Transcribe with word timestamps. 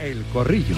El 0.00 0.22
Corrillo. 0.32 0.76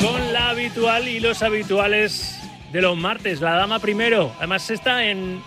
Con 0.00 0.32
la 0.32 0.50
habitual 0.50 1.08
y 1.08 1.18
los 1.18 1.42
habituales 1.42 2.38
de 2.72 2.80
los 2.80 2.96
martes, 2.96 3.40
la 3.40 3.54
dama 3.54 3.80
primero. 3.80 4.32
Además 4.38 4.70
está 4.70 5.04
en 5.04 5.42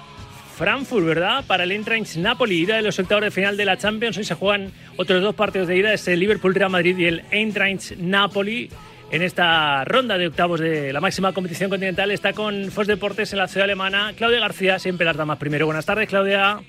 Frankfurt, 0.57 1.05
¿verdad? 1.05 1.45
Para 1.47 1.63
el 1.63 1.71
Eintracht 1.71 2.17
Napoli, 2.17 2.61
ida 2.61 2.75
de 2.75 2.81
los 2.81 2.99
octavos 2.99 3.23
de 3.23 3.31
final 3.31 3.55
de 3.55 3.63
la 3.63 3.77
Champions. 3.77 4.17
Hoy 4.17 4.25
se 4.25 4.35
juegan 4.35 4.73
otros 4.97 5.21
dos 5.21 5.33
partidos 5.33 5.69
de 5.69 5.77
ida, 5.77 5.93
es 5.93 6.05
el 6.09 6.19
Liverpool 6.19 6.53
Real 6.53 6.69
Madrid 6.69 6.97
y 6.97 7.05
el 7.05 7.23
Eintracht 7.31 7.91
Napoli. 7.97 8.69
En 9.09 9.21
esta 9.21 9.85
ronda 9.85 10.17
de 10.17 10.27
octavos 10.27 10.59
de 10.59 10.91
la 10.91 10.99
máxima 10.99 11.31
competición 11.31 11.69
continental 11.69 12.11
está 12.11 12.33
con 12.33 12.69
Fos 12.71 12.87
Deportes 12.87 13.31
en 13.31 13.39
la 13.39 13.47
ciudad 13.47 13.63
alemana. 13.63 14.13
Claudia 14.17 14.41
García, 14.41 14.79
siempre 14.79 15.05
las 15.05 15.15
damas 15.15 15.37
primero. 15.37 15.65
Buenas 15.65 15.85
tardes, 15.85 16.09
Claudia. 16.09 16.59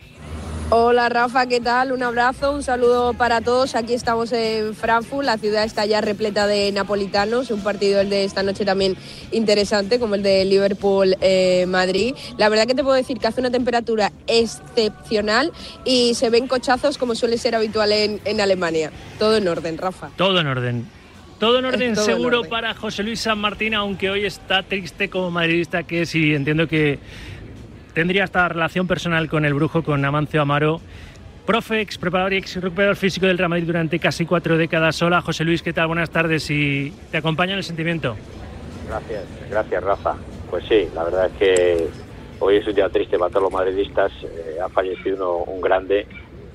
Hola 0.70 1.08
Rafa, 1.08 1.46
¿qué 1.46 1.60
tal? 1.60 1.92
Un 1.92 2.02
abrazo, 2.02 2.52
un 2.52 2.62
saludo 2.62 3.14
para 3.14 3.40
todos. 3.40 3.74
Aquí 3.74 3.94
estamos 3.94 4.30
en 4.32 4.74
Frankfurt, 4.74 5.24
la 5.24 5.38
ciudad 5.38 5.64
está 5.64 5.86
ya 5.86 6.02
repleta 6.02 6.46
de 6.46 6.70
napolitanos, 6.72 7.50
un 7.50 7.62
partido 7.62 8.02
el 8.02 8.10
de 8.10 8.24
esta 8.24 8.42
noche 8.42 8.66
también 8.66 8.94
interesante 9.32 9.98
como 9.98 10.14
el 10.14 10.22
de 10.22 10.44
Liverpool-Madrid. 10.44 12.14
la 12.36 12.48
verdad 12.50 12.66
que 12.66 12.74
te 12.74 12.84
puedo 12.84 12.96
decir 12.96 13.18
que 13.18 13.26
hace 13.26 13.40
una 13.40 13.50
temperatura 13.50 14.12
excepcional 14.26 15.52
y 15.86 16.14
se 16.14 16.28
ven 16.28 16.46
cochazos 16.46 16.98
como 16.98 17.14
suele 17.14 17.38
ser 17.38 17.54
habitual 17.56 17.90
en, 17.90 18.20
en 18.26 18.40
Alemania. 18.42 18.92
Todo 19.18 19.38
en 19.38 19.48
orden, 19.48 19.78
Rafa. 19.78 20.10
Todo 20.16 20.38
en 20.38 20.46
orden. 20.48 20.97
Todo 21.38 21.60
en 21.60 21.66
orden 21.66 21.94
seguro 21.94 22.42
para 22.42 22.74
José 22.74 23.04
Luis 23.04 23.20
San 23.20 23.38
Martín, 23.38 23.72
aunque 23.74 24.10
hoy 24.10 24.24
está 24.24 24.64
triste 24.64 25.08
como 25.08 25.30
madridista 25.30 25.84
que 25.84 26.04
sí, 26.04 26.34
entiendo 26.34 26.66
que 26.66 26.98
tendría 27.94 28.24
esta 28.24 28.48
relación 28.48 28.88
personal 28.88 29.28
con 29.28 29.44
el 29.44 29.54
brujo, 29.54 29.84
con 29.84 30.04
Amancio 30.04 30.42
Amaro. 30.42 30.80
Profe, 31.46 31.80
ex 31.80 31.96
preparador 31.96 32.32
y 32.32 32.38
ex 32.38 32.56
recuperador 32.56 32.96
físico 32.96 33.26
del 33.26 33.38
Real 33.38 33.50
Madrid 33.50 33.66
durante 33.66 34.00
casi 34.00 34.26
cuatro 34.26 34.58
décadas. 34.58 35.00
Hola, 35.00 35.22
José 35.22 35.44
Luis, 35.44 35.62
¿qué 35.62 35.72
tal? 35.72 35.86
Buenas 35.86 36.10
tardes 36.10 36.50
y 36.50 36.92
te 37.12 37.18
acompaña 37.18 37.52
en 37.52 37.58
el 37.58 37.64
sentimiento. 37.64 38.16
Gracias, 38.88 39.24
gracias 39.48 39.84
Rafa. 39.84 40.16
Pues 40.50 40.64
sí, 40.68 40.88
la 40.92 41.04
verdad 41.04 41.26
es 41.26 41.32
que 41.38 41.86
hoy 42.40 42.56
es 42.56 42.66
un 42.66 42.74
día 42.74 42.88
triste 42.88 43.16
para 43.16 43.30
todos 43.30 43.44
los 43.44 43.52
madridistas. 43.52 44.10
Eh, 44.24 44.58
ha 44.60 44.68
fallecido 44.68 45.44
un 45.44 45.60
grande 45.60 46.04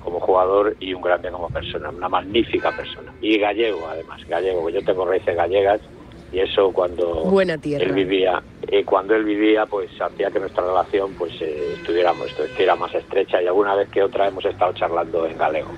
como 0.04 0.20
jugador 0.20 0.76
y 0.80 0.94
un 0.94 1.02
grande 1.02 1.32
como 1.32 1.50
persona, 1.50 1.90
una 1.90 2.10
magnífica 2.10 2.72
persona. 2.76 3.12
Y 3.22 3.38
gallego, 3.40 3.88
además, 3.90 4.22
gallego, 4.28 4.70
yo 4.70 4.84
tengo 4.84 5.06
raíces 5.06 5.36
gallegas 5.36 5.82
y 6.32 6.40
eso 6.40 6.72
cuando 6.74 7.26
Buena 7.26 7.58
tierra. 7.58 7.86
él 7.86 7.94
vivía, 7.94 8.42
y 8.68 8.84
cuando 8.84 9.16
él 9.16 9.24
vivía, 9.24 9.66
pues 9.66 9.90
hacía 10.02 10.32
que 10.32 10.40
nuestra 10.40 10.64
relación 10.66 11.14
pues 11.14 11.34
eh, 11.42 11.76
estuviéramos, 11.78 12.28
estuviera 12.28 12.76
más 12.76 12.94
estrecha 12.96 13.42
y 13.42 13.48
alguna 13.48 13.76
vez 13.76 13.90
que 13.90 14.02
otra 14.02 14.28
hemos 14.28 14.44
estado 14.46 14.74
charlando 14.74 15.26
en 15.28 15.38
galego 15.38 15.70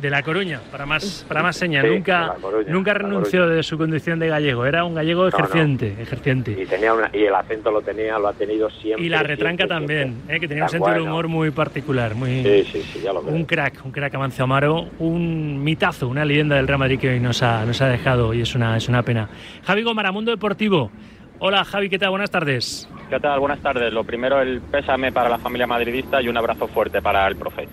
de 0.00 0.10
La 0.10 0.22
Coruña, 0.22 0.60
para 0.70 0.86
más, 0.86 1.24
para 1.28 1.42
más 1.42 1.56
señas. 1.56 1.84
nunca 1.84 2.36
nunca 2.66 2.94
renunció 2.94 3.46
de 3.46 3.62
su 3.62 3.76
condición 3.76 4.18
de 4.18 4.28
gallego, 4.28 4.64
era 4.64 4.84
un 4.84 4.94
gallego 4.94 5.28
ejerciente. 5.28 5.94
ejerciente. 6.00 6.56
Y, 6.60 6.66
tenía 6.66 6.92
y 7.12 7.24
el 7.24 7.34
acento 7.34 7.70
lo 7.70 7.82
tenía, 7.82 8.18
lo 8.18 8.28
ha 8.28 8.32
tenido 8.32 8.70
siempre. 8.70 9.04
Y 9.04 9.08
la 9.08 9.22
retranca 9.22 9.66
también, 9.66 10.22
eh, 10.28 10.40
que 10.40 10.48
tenía 10.48 10.64
un 10.64 10.70
sentido 10.70 10.94
de 10.94 11.00
humor 11.02 11.28
muy 11.28 11.50
particular. 11.50 12.14
Muy, 12.14 12.42
sí, 12.42 12.64
sí, 12.72 12.82
sí, 12.82 13.00
ya 13.00 13.12
lo 13.12 13.20
Un 13.20 13.44
crack, 13.44 13.84
un 13.84 13.92
crack 13.92 14.14
Amancio 14.14 14.44
Amaro, 14.44 14.88
un 14.98 15.62
mitazo, 15.62 16.08
una 16.08 16.24
leyenda 16.24 16.56
del 16.56 16.66
Real 16.66 16.78
Madrid 16.78 16.98
que 16.98 17.10
hoy 17.10 17.20
nos 17.20 17.42
ha, 17.42 17.64
nos 17.64 17.80
ha 17.82 17.88
dejado 17.88 18.32
y 18.34 18.42
es 18.42 18.54
una, 18.54 18.76
es 18.76 18.88
una 18.88 19.02
pena. 19.02 19.28
Javi 19.64 19.82
Gomara, 19.82 20.12
Mundo 20.12 20.30
Deportivo. 20.30 20.90
Hola 21.38 21.64
Javi, 21.64 21.88
¿qué 21.88 21.98
tal? 21.98 22.10
Buenas 22.10 22.30
tardes. 22.30 22.88
¿Qué 23.08 23.18
tal? 23.18 23.40
Buenas 23.40 23.60
tardes. 23.60 23.92
Lo 23.92 24.04
primero, 24.04 24.40
el 24.40 24.60
pésame 24.60 25.10
para 25.10 25.28
la 25.28 25.38
familia 25.38 25.66
madridista 25.66 26.20
y 26.20 26.28
un 26.28 26.36
abrazo 26.36 26.68
fuerte 26.68 27.00
para 27.00 27.26
el 27.26 27.36
profe. 27.36 27.66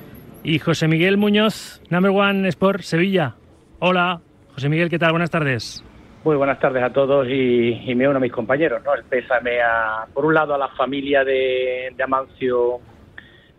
Y 0.47 0.59
José 0.59 0.87
Miguel 0.87 1.17
Muñoz, 1.17 1.81
Number 1.89 2.09
One 2.09 2.47
Sport 2.47 2.79
Sevilla. 2.79 3.35
Hola, 3.79 4.21
José 4.53 4.69
Miguel, 4.69 4.89
¿qué 4.89 4.97
tal? 4.97 5.11
Buenas 5.11 5.29
tardes. 5.29 5.83
Muy 6.23 6.37
buenas 6.37 6.57
tardes 6.57 6.81
a 6.83 6.89
todos 6.89 7.27
y, 7.27 7.93
me 7.93 8.07
uno 8.07 8.15
a 8.15 8.21
mis 8.21 8.31
compañeros, 8.31 8.81
¿no? 8.85 8.93
El 8.93 9.03
pésame 9.03 9.59
a, 9.61 10.05
por 10.13 10.23
un 10.23 10.33
lado, 10.33 10.55
a 10.55 10.57
la 10.57 10.69
familia 10.69 11.25
de, 11.25 11.93
Amancio 12.01 12.79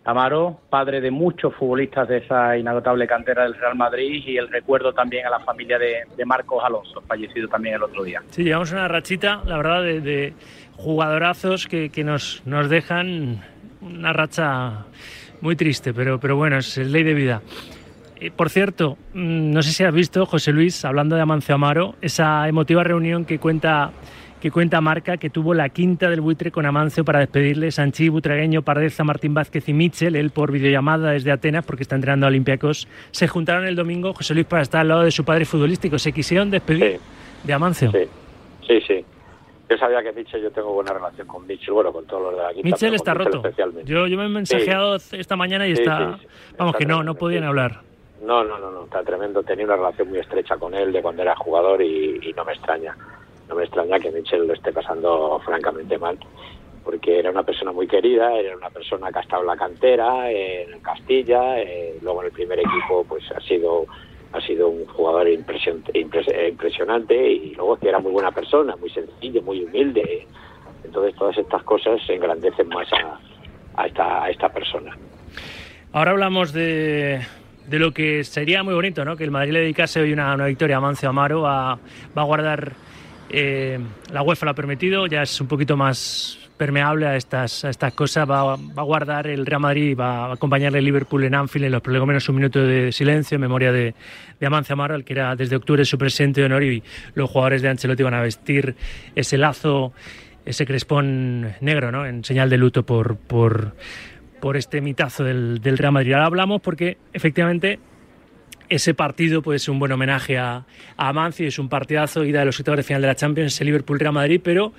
Amaro, 0.03 0.61
padre 0.67 0.99
de 0.99 1.11
muchos 1.11 1.53
futbolistas 1.53 2.07
de 2.07 2.17
esa 2.17 2.57
inagotable 2.57 3.05
cantera 3.05 3.43
del 3.43 3.53
Real 3.53 3.75
Madrid 3.75 4.23
y 4.25 4.37
el 4.37 4.47
recuerdo 4.47 4.91
también 4.91 5.27
a 5.27 5.29
la 5.29 5.41
familia 5.41 5.77
de, 5.77 6.25
Marcos 6.25 6.63
Alonso, 6.65 7.03
fallecido 7.07 7.47
también 7.49 7.75
el 7.75 7.83
otro 7.83 8.03
día. 8.03 8.23
Sí, 8.31 8.45
llevamos 8.45 8.71
una 8.71 8.87
rachita, 8.87 9.43
la 9.45 9.57
verdad, 9.57 9.83
de, 9.83 10.33
jugadorazos 10.75 11.67
que, 11.67 11.91
que 11.91 12.03
nos, 12.03 12.41
nos 12.47 12.67
dejan 12.67 13.43
una 13.79 14.11
racha 14.11 14.85
muy 15.41 15.55
triste, 15.55 15.93
pero, 15.93 16.19
pero 16.19 16.35
bueno, 16.35 16.57
es 16.57 16.77
ley 16.77 17.03
de 17.03 17.13
vida. 17.13 17.41
Eh, 18.19 18.31
por 18.31 18.49
cierto, 18.49 18.97
mm, 19.13 19.51
no 19.51 19.61
sé 19.61 19.71
si 19.71 19.83
has 19.83 19.93
visto, 19.93 20.25
José 20.25 20.51
Luis, 20.51 20.83
hablando 20.83 21.15
de 21.15 21.21
Amancio 21.21 21.55
Amaro, 21.55 21.95
esa 22.01 22.47
emotiva 22.49 22.83
reunión 22.83 23.23
que 23.23 23.39
cuenta, 23.39 23.91
que 24.41 24.51
cuenta 24.51 24.81
Marca, 24.81 25.15
que 25.15 25.29
tuvo 25.29 25.53
la 25.53 25.69
quinta 25.69 26.09
del 26.09 26.19
buitre 26.19 26.51
con 26.51 26.65
Amancio 26.65 27.05
para 27.05 27.19
despedirle, 27.19 27.71
Sanchi, 27.71 28.09
Butragueño, 28.09 28.61
Pardeza, 28.61 29.05
Martín 29.05 29.33
Vázquez 29.33 29.69
y 29.69 29.73
Michel, 29.73 30.17
él 30.17 30.31
por 30.31 30.51
videollamada 30.51 31.11
desde 31.11 31.31
Atenas, 31.31 31.63
porque 31.63 31.83
está 31.83 31.95
entrenando 31.95 32.25
a 32.25 32.29
Olympiacos, 32.29 32.89
se 33.11 33.27
juntaron 33.29 33.65
el 33.65 33.75
domingo, 33.75 34.13
José 34.13 34.33
Luis, 34.33 34.45
para 34.45 34.63
estar 34.63 34.81
al 34.81 34.89
lado 34.89 35.03
de 35.03 35.11
su 35.11 35.23
padre 35.23 35.45
futbolístico. 35.45 35.97
Se 35.97 36.11
quisieron 36.11 36.51
despedir 36.51 36.99
de 37.43 37.53
Amancio. 37.53 37.91
Sí, 37.91 38.05
sí, 38.67 38.81
sí. 38.85 39.05
Yo 39.69 39.77
sabía 39.77 40.01
que 40.01 40.11
Mitchell, 40.11 40.41
yo 40.41 40.51
tengo 40.51 40.73
buena 40.73 40.93
relación 40.93 41.27
con 41.27 41.45
Mitchell, 41.45 41.75
bueno, 41.75 41.93
con 41.93 42.05
todos 42.07 42.23
los 42.23 42.35
de 42.37 42.47
aquí. 42.47 42.63
Mitchell 42.63 42.95
está 42.95 43.13
roto. 43.13 43.43
Yo, 43.85 44.07
yo 44.07 44.17
me 44.17 44.25
he 44.25 44.29
mensajeado 44.29 44.95
esta 44.95 45.35
mañana 45.35 45.67
y 45.67 45.73
está. 45.73 46.17
vamos, 46.57 46.75
que 46.75 46.87
no, 46.87 47.03
no 47.03 47.13
podían 47.13 47.43
hablar. 47.43 47.81
No, 48.23 48.43
no, 48.43 48.57
no, 48.57 48.71
no, 48.71 48.85
está 48.85 49.03
tremendo. 49.03 49.43
Tenía 49.43 49.65
una 49.65 49.75
relación 49.75 50.09
muy 50.09 50.17
estrecha 50.17 50.57
con 50.57 50.73
él 50.73 50.91
de 50.91 51.03
cuando 51.03 51.21
era 51.21 51.35
jugador 51.35 51.83
y, 51.83 52.33
no 52.35 52.43
me 52.45 52.53
extraña. 52.53 52.97
No 53.47 53.55
me 53.55 53.63
extraña 53.63 53.99
que 53.99 54.11
Mitchell 54.11 54.47
lo 54.47 54.53
esté 54.53 54.73
pasando 54.73 55.39
francamente 55.45 55.99
mal, 55.99 56.17
porque 56.83 57.19
era 57.19 57.29
una 57.29 57.43
persona 57.43 57.71
muy 57.71 57.87
querida, 57.87 58.33
era 58.33 58.57
una 58.57 58.71
persona 58.71 59.11
que 59.11 59.19
ha 59.19 59.21
estado 59.21 59.43
en 59.43 59.47
la 59.47 59.57
cantera, 59.57 60.31
en 60.31 60.79
Castilla, 60.79 61.59
eh, 61.59 61.97
luego 62.01 62.21
en 62.21 62.27
el 62.27 62.33
primer 62.33 62.59
equipo 62.59 63.05
pues 63.07 63.23
ha 63.31 63.39
sido 63.41 63.85
ha 64.31 64.41
sido 64.41 64.69
un 64.69 64.85
jugador 64.85 65.27
impresionante 65.29 67.31
y 67.31 67.55
luego 67.55 67.77
que 67.77 67.89
era 67.89 67.99
muy 67.99 68.11
buena 68.11 68.31
persona, 68.31 68.75
muy 68.75 68.89
sencillo, 68.89 69.41
muy 69.41 69.63
humilde. 69.63 70.27
Entonces 70.83 71.15
todas 71.15 71.37
estas 71.37 71.63
cosas 71.63 71.99
engrandecen 72.07 72.67
más 72.69 72.87
a, 72.93 73.81
a, 73.81 73.87
esta, 73.87 74.23
a 74.23 74.29
esta 74.29 74.49
persona. 74.49 74.95
Ahora 75.91 76.11
hablamos 76.11 76.53
de, 76.53 77.21
de 77.67 77.79
lo 77.79 77.91
que 77.91 78.23
sería 78.23 78.63
muy 78.63 78.73
bonito, 78.73 79.03
¿no? 79.03 79.15
Que 79.15 79.23
el 79.23 79.31
Madrid 79.31 79.53
le 79.53 79.61
dedicase 79.61 80.01
hoy 80.01 80.13
una, 80.13 80.35
una 80.35 80.45
victoria 80.45 80.77
a 80.77 80.81
Mancio 80.81 81.09
Amaro, 81.09 81.41
va 81.41 81.79
a 82.15 82.23
guardar 82.23 82.73
eh, 83.29 83.79
la 84.11 84.23
UEFA 84.23 84.45
lo 84.45 84.51
ha 84.51 84.55
permitido, 84.55 85.05
ya 85.05 85.21
es 85.21 85.39
un 85.39 85.47
poquito 85.47 85.77
más 85.77 86.38
permeable 86.59 87.07
a 87.07 87.15
estas, 87.15 87.65
cosas. 87.95 88.29
Va, 88.29 88.53
a 88.53 88.83
guardar 88.83 89.25
el 89.25 89.45
Real 89.45 89.61
Madrid, 89.61 89.97
va 89.97 90.25
a 90.25 90.33
acompañarle 90.33 90.81
Liverpool 90.81 91.23
en 91.23 91.33
Anfield 91.33 91.65
en 91.65 91.71
los 91.71 92.07
menos 92.07 92.27
un 92.29 92.35
minuto 92.35 92.59
de 92.59 92.91
silencio 92.91 93.35
en 93.35 93.41
memoria 93.41 93.71
de, 93.71 93.95
de 94.39 94.45
Amancio 94.45 94.73
Amaro, 94.73 95.03
que 95.03 95.13
era 95.13 95.35
desde 95.35 95.55
octubre 95.55 95.83
su 95.85 95.97
presidente 95.97 96.41
de 96.41 96.45
honor 96.45 96.63
y 96.63 96.83
los 97.15 97.29
jugadores 97.29 97.61
de 97.61 97.69
Ancelotti 97.69 98.03
van 98.03 98.13
a 98.13 98.21
vestir 98.21 98.75
ese 99.15 99.37
lazo, 99.37 99.93
ese 100.45 100.65
crespón 100.65 101.53
negro, 101.61 101.91
¿no? 101.91 102.05
En 102.05 102.25
señal 102.25 102.49
de 102.49 102.57
luto 102.57 102.83
por, 102.83 103.15
por, 103.15 103.73
por 104.41 104.57
este 104.57 104.81
mitazo 104.81 105.23
del, 105.23 105.61
del 105.61 105.77
Real 105.77 105.93
Madrid. 105.93 106.13
Ahora 106.13 106.25
hablamos 106.25 106.61
porque 106.61 106.97
efectivamente 107.13 107.79
ese 108.67 108.93
partido 108.93 109.41
puede 109.41 109.59
ser 109.59 109.71
un 109.71 109.79
buen 109.79 109.93
homenaje 109.93 110.37
a, 110.37 110.65
a 110.97 111.07
Amancio, 111.07 111.47
es 111.47 111.57
un 111.57 111.69
partidazo, 111.69 112.25
ida 112.25 112.39
de 112.39 112.45
los 112.47 112.59
octavos 112.59 112.77
de 112.77 112.83
final 112.83 113.01
de 113.01 113.07
la 113.07 113.15
Champions, 113.15 113.59
el 113.61 113.67
Liverpool-Real 113.67 114.13
Madrid, 114.13 114.41
pero 114.43 114.73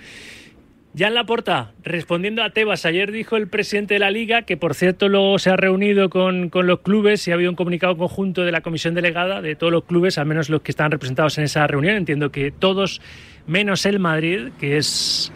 ya 0.92 1.08
en 1.08 1.14
respondiendo 1.84 2.42
a 2.42 2.50
Tebas, 2.50 2.84
ayer 2.84 3.12
dijo 3.12 3.36
el 3.36 3.48
presidente 3.48 3.94
de 3.94 4.00
la 4.00 4.10
Liga, 4.10 4.42
que 4.42 4.56
por 4.56 4.74
cierto 4.74 5.08
luego 5.08 5.38
se 5.38 5.50
ha 5.50 5.56
reunido 5.56 6.10
con, 6.10 6.50
los 6.52 6.80
clubes 6.80 7.26
y 7.28 7.30
ha 7.30 7.34
habido 7.34 7.50
un 7.50 7.56
comunicado 7.56 7.96
conjunto 7.96 8.42
de 8.42 8.50
la 8.50 8.60
comisión 8.60 8.94
delegada 8.94 9.40
de 9.40 9.54
todos 9.54 9.72
los 9.72 9.84
clubes, 9.84 10.18
al 10.18 10.26
menos 10.26 10.48
los 10.48 10.62
que 10.62 10.72
están 10.72 10.90
representados 10.90 11.38
en 11.38 11.44
esa 11.44 11.66
reunión. 11.68 11.94
Entiendo 11.94 12.32
que 12.32 12.50
todos, 12.50 13.00
menos 13.46 13.86
el 13.86 14.00
Madrid, 14.00 14.48
que 14.58 14.78
es, 14.78 15.32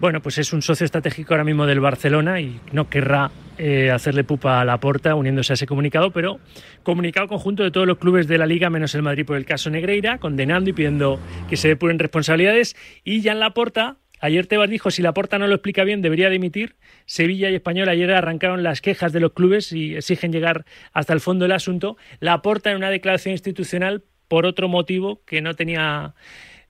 bueno, 0.00 0.22
pues 0.22 0.38
es 0.38 0.54
un 0.54 0.62
socio 0.62 0.86
estratégico 0.86 1.34
ahora 1.34 1.44
mismo 1.44 1.66
del 1.66 1.80
Barcelona 1.80 2.40
y 2.40 2.58
no 2.72 2.88
querrá 2.88 3.30
eh, 3.58 3.90
hacerle 3.90 4.24
pupa 4.24 4.60
a 4.60 4.64
la 4.64 4.78
porta 4.80 5.14
uniéndose 5.14 5.52
a 5.52 5.54
ese 5.54 5.66
comunicado, 5.66 6.10
pero 6.10 6.40
comunicado 6.82 7.26
conjunto 7.26 7.62
de 7.62 7.70
todos 7.70 7.86
los 7.86 7.98
clubes 7.98 8.28
de 8.28 8.36
la 8.38 8.46
Liga, 8.46 8.70
menos 8.70 8.94
el 8.94 9.02
Madrid 9.02 9.24
por 9.24 9.36
el 9.36 9.44
caso 9.44 9.70
Negreira, 9.70 10.18
condenando 10.18 10.70
y 10.70 10.72
pidiendo 10.72 11.18
que 11.48 11.56
se 11.56 11.68
depuren 11.68 11.98
responsabilidades. 11.98 12.76
Y 13.04 13.20
ya 13.20 13.32
en 13.32 13.40
la 13.40 13.50
porta 13.50 13.96
Ayer 14.20 14.46
Tebas 14.46 14.70
dijo 14.70 14.90
si 14.90 15.02
la 15.02 15.12
porta 15.12 15.38
no 15.38 15.46
lo 15.46 15.54
explica 15.54 15.84
bien 15.84 16.02
debería 16.02 16.30
dimitir. 16.30 16.76
Sevilla 17.04 17.50
y 17.50 17.54
Español 17.54 17.88
ayer 17.88 18.12
arrancaron 18.12 18.62
las 18.62 18.80
quejas 18.80 19.12
de 19.12 19.20
los 19.20 19.32
clubes 19.32 19.72
y 19.72 19.96
exigen 19.96 20.32
llegar 20.32 20.64
hasta 20.92 21.12
el 21.12 21.20
fondo 21.20 21.44
del 21.44 21.52
asunto. 21.52 21.96
La 22.20 22.42
porta 22.42 22.70
en 22.70 22.76
una 22.76 22.90
declaración 22.90 23.32
institucional 23.32 24.04
por 24.28 24.46
otro 24.46 24.68
motivo 24.68 25.22
que 25.24 25.40
no 25.40 25.54
tenía 25.54 26.14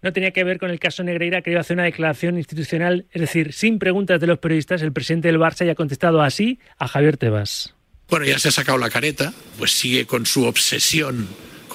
no 0.02 0.12
tenía 0.12 0.31
que 0.31 0.44
ver 0.44 0.58
con 0.58 0.70
el 0.70 0.78
caso 0.78 1.02
Negreira, 1.02 1.43
quería 1.43 1.60
hacer 1.60 1.75
una 1.75 1.84
declaración 1.84 2.37
institucional, 2.37 3.06
es 3.10 3.20
decir, 3.20 3.52
sin 3.52 3.78
preguntas 3.78 4.20
de 4.20 4.26
los 4.26 4.38
periodistas, 4.38 4.82
el 4.82 4.93
presidente 4.93 5.28
del 5.28 5.38
Barça 5.38 5.64
ya 5.64 5.72
ha 5.72 5.75
contestado 5.75 6.22
así 6.22 6.60
a 6.78 6.87
Javier 6.87 7.16
Tebas. 7.16 7.75
Bueno, 8.08 8.25
ya 8.26 8.38
se 8.38 8.48
ha 8.48 8.52
sacado 8.52 8.78
la 8.78 8.90
careta, 8.90 9.32
pues 9.58 9.72
sigue 9.72 10.06
con 10.06 10.26
su 10.26 10.44
obsesión 10.44 11.26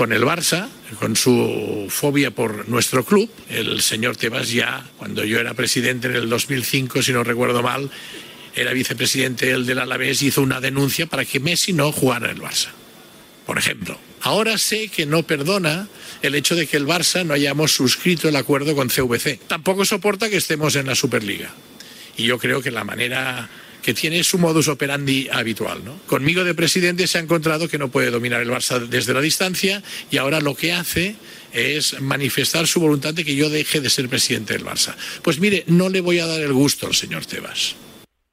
con 0.01 0.13
el 0.13 0.23
Barça, 0.23 0.67
con 0.99 1.15
su 1.15 1.85
fobia 1.87 2.31
por 2.31 2.67
nuestro 2.67 3.05
club. 3.05 3.29
El 3.49 3.83
señor 3.83 4.17
Tebas 4.17 4.49
ya, 4.49 4.83
cuando 4.97 5.23
yo 5.23 5.39
era 5.39 5.53
presidente 5.53 6.07
en 6.07 6.15
el 6.15 6.27
2005, 6.27 7.03
si 7.03 7.13
no 7.13 7.23
recuerdo 7.23 7.61
mal, 7.61 7.87
era 8.55 8.73
vicepresidente 8.73 9.55
del 9.59 9.77
Alavés, 9.77 10.23
hizo 10.23 10.41
una 10.41 10.59
denuncia 10.59 11.05
para 11.05 11.23
que 11.23 11.39
Messi 11.39 11.73
no 11.73 11.91
jugara 11.91 12.31
en 12.31 12.37
el 12.37 12.41
Barça, 12.41 12.69
por 13.45 13.59
ejemplo. 13.59 13.95
Ahora 14.21 14.57
sé 14.57 14.87
que 14.87 15.05
no 15.05 15.21
perdona 15.21 15.87
el 16.23 16.33
hecho 16.33 16.55
de 16.55 16.65
que 16.65 16.77
el 16.77 16.87
Barça 16.87 17.23
no 17.23 17.35
hayamos 17.35 17.71
suscrito 17.71 18.27
el 18.27 18.35
acuerdo 18.37 18.75
con 18.75 18.87
CVC. 18.87 19.41
Tampoco 19.45 19.85
soporta 19.85 20.31
que 20.31 20.37
estemos 20.37 20.75
en 20.77 20.87
la 20.87 20.95
Superliga. 20.95 21.53
Y 22.17 22.23
yo 22.23 22.39
creo 22.39 22.63
que 22.63 22.71
la 22.71 22.83
manera 22.83 23.51
que 23.81 23.93
tiene 23.93 24.23
su 24.23 24.37
modus 24.37 24.67
operandi 24.67 25.27
habitual. 25.31 25.83
¿no? 25.83 25.97
Conmigo 26.05 26.43
de 26.43 26.53
presidente 26.53 27.07
se 27.07 27.17
ha 27.17 27.21
encontrado 27.21 27.67
que 27.67 27.77
no 27.77 27.89
puede 27.89 28.11
dominar 28.11 28.41
el 28.41 28.49
Barça 28.49 28.79
desde 28.79 29.13
la 29.13 29.21
distancia 29.21 29.81
y 30.09 30.17
ahora 30.17 30.41
lo 30.41 30.55
que 30.55 30.73
hace 30.73 31.15
es 31.53 31.99
manifestar 32.01 32.67
su 32.67 32.79
voluntad 32.79 33.13
de 33.13 33.25
que 33.25 33.35
yo 33.35 33.49
deje 33.49 33.81
de 33.81 33.89
ser 33.89 34.07
presidente 34.07 34.53
del 34.53 34.65
Barça. 34.65 34.95
Pues 35.21 35.39
mire, 35.39 35.63
no 35.67 35.89
le 35.89 36.01
voy 36.01 36.19
a 36.19 36.27
dar 36.27 36.39
el 36.41 36.53
gusto 36.53 36.87
al 36.87 36.93
señor 36.93 37.25
Tebas. 37.25 37.75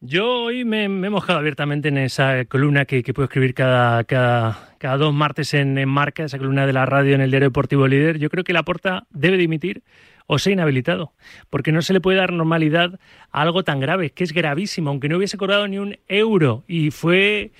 Yo 0.00 0.44
hoy 0.44 0.64
me, 0.64 0.84
he 0.84 0.88
mojado 0.88 1.40
abiertamente 1.40 1.88
en 1.88 1.98
esa 1.98 2.44
columna 2.44 2.84
que, 2.84 3.02
puedo 3.12 3.24
escribir 3.24 3.52
cada, 3.52 4.04
cada, 4.04 4.76
cada 4.78 4.96
dos 4.96 5.12
martes 5.12 5.54
en, 5.54 5.76
en, 5.76 5.88
Marca, 5.88 6.24
esa 6.24 6.38
columna 6.38 6.68
de 6.68 6.72
la 6.72 6.86
radio 6.86 7.16
en 7.16 7.20
el 7.20 7.30
diario 7.30 7.48
Deportivo 7.48 7.88
Líder. 7.88 8.18
Yo 8.18 8.30
creo 8.30 8.44
que 8.44 8.52
Laporta 8.52 9.08
debe 9.10 9.36
dimitir 9.36 9.82
o 10.30 10.38
sea 10.38 10.52
inhabilitado, 10.52 11.14
porque 11.48 11.72
no 11.72 11.80
se 11.80 11.94
le 11.94 12.02
puede 12.02 12.18
dar 12.18 12.32
normalidad 12.32 13.00
a 13.32 13.40
algo 13.40 13.64
tan 13.64 13.80
grave, 13.80 14.10
que 14.10 14.24
es 14.24 14.32
gravísimo, 14.32 14.90
aunque 14.90 15.08
no 15.08 15.16
hubiese 15.16 15.38
cobrado 15.38 15.66
ni 15.66 15.78
un 15.78 15.96
euro 16.06 16.64
y 16.68 16.90
fue 16.90 17.50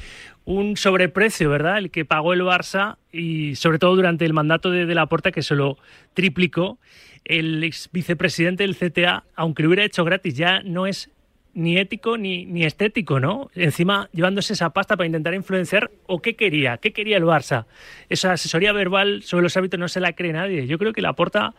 un 0.44 0.76
sobreprecio, 0.76 1.48
¿verdad? 1.48 1.78
El 1.78 1.90
que 1.90 2.04
pagó 2.04 2.34
el 2.34 2.42
Barça 2.42 2.98
y 3.10 3.54
sobre 3.56 3.78
todo 3.78 3.96
durante 3.96 4.26
el 4.26 4.34
mandato 4.34 4.70
de, 4.70 4.84
de 4.84 4.94
Laporta 4.94 5.32
que 5.32 5.42
se 5.42 5.54
lo 5.54 5.78
triplicó. 6.12 6.78
El 7.24 7.64
ex 7.64 7.88
vicepresidente 7.90 8.64
del 8.64 8.76
CTA, 8.76 9.24
aunque 9.34 9.62
lo 9.62 9.70
hubiera 9.70 9.84
hecho 9.84 10.04
gratis, 10.04 10.36
ya 10.36 10.60
no 10.62 10.86
es 10.86 11.10
ni 11.54 11.76
ético 11.76 12.18
ni, 12.18 12.46
ni 12.46 12.64
estético, 12.64 13.18
¿no? 13.18 13.50
Encima 13.54 14.08
llevándose 14.12 14.52
esa 14.52 14.70
pasta 14.70 14.96
para 14.96 15.06
intentar 15.06 15.34
influenciar, 15.34 15.90
¿o 16.06 16.20
qué 16.22 16.36
quería? 16.36 16.76
¿Qué 16.76 16.92
quería 16.92 17.16
el 17.16 17.24
Barça? 17.24 17.66
Esa 18.08 18.32
asesoría 18.32 18.72
verbal 18.72 19.22
sobre 19.24 19.42
los 19.42 19.56
hábitos 19.56 19.80
no 19.80 19.88
se 19.88 20.00
la 20.00 20.12
cree 20.12 20.32
nadie. 20.32 20.66
Yo 20.66 20.78
creo 20.78 20.92
que 20.92 21.02
la 21.02 21.08
Laporta 21.08 21.54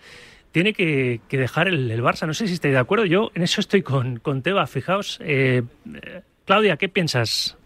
tiene 0.52 0.74
que, 0.74 1.22
dejar 1.30 1.68
el, 1.68 2.02
Barça. 2.02 2.26
No 2.26 2.34
sé 2.34 2.48
si 2.48 2.54
estáis 2.54 2.74
de 2.74 2.80
acuerdo. 2.80 3.06
Yo 3.06 3.32
en 3.36 3.44
eso 3.44 3.62
estoy 3.62 3.82
con, 3.82 4.18
con 4.18 4.42
Teba. 4.42 4.66
Fijaos. 4.68 5.20
Eh, 5.22 5.64
Claudia, 6.46 6.78
¿qué 6.78 6.90
piensas? 6.90 7.59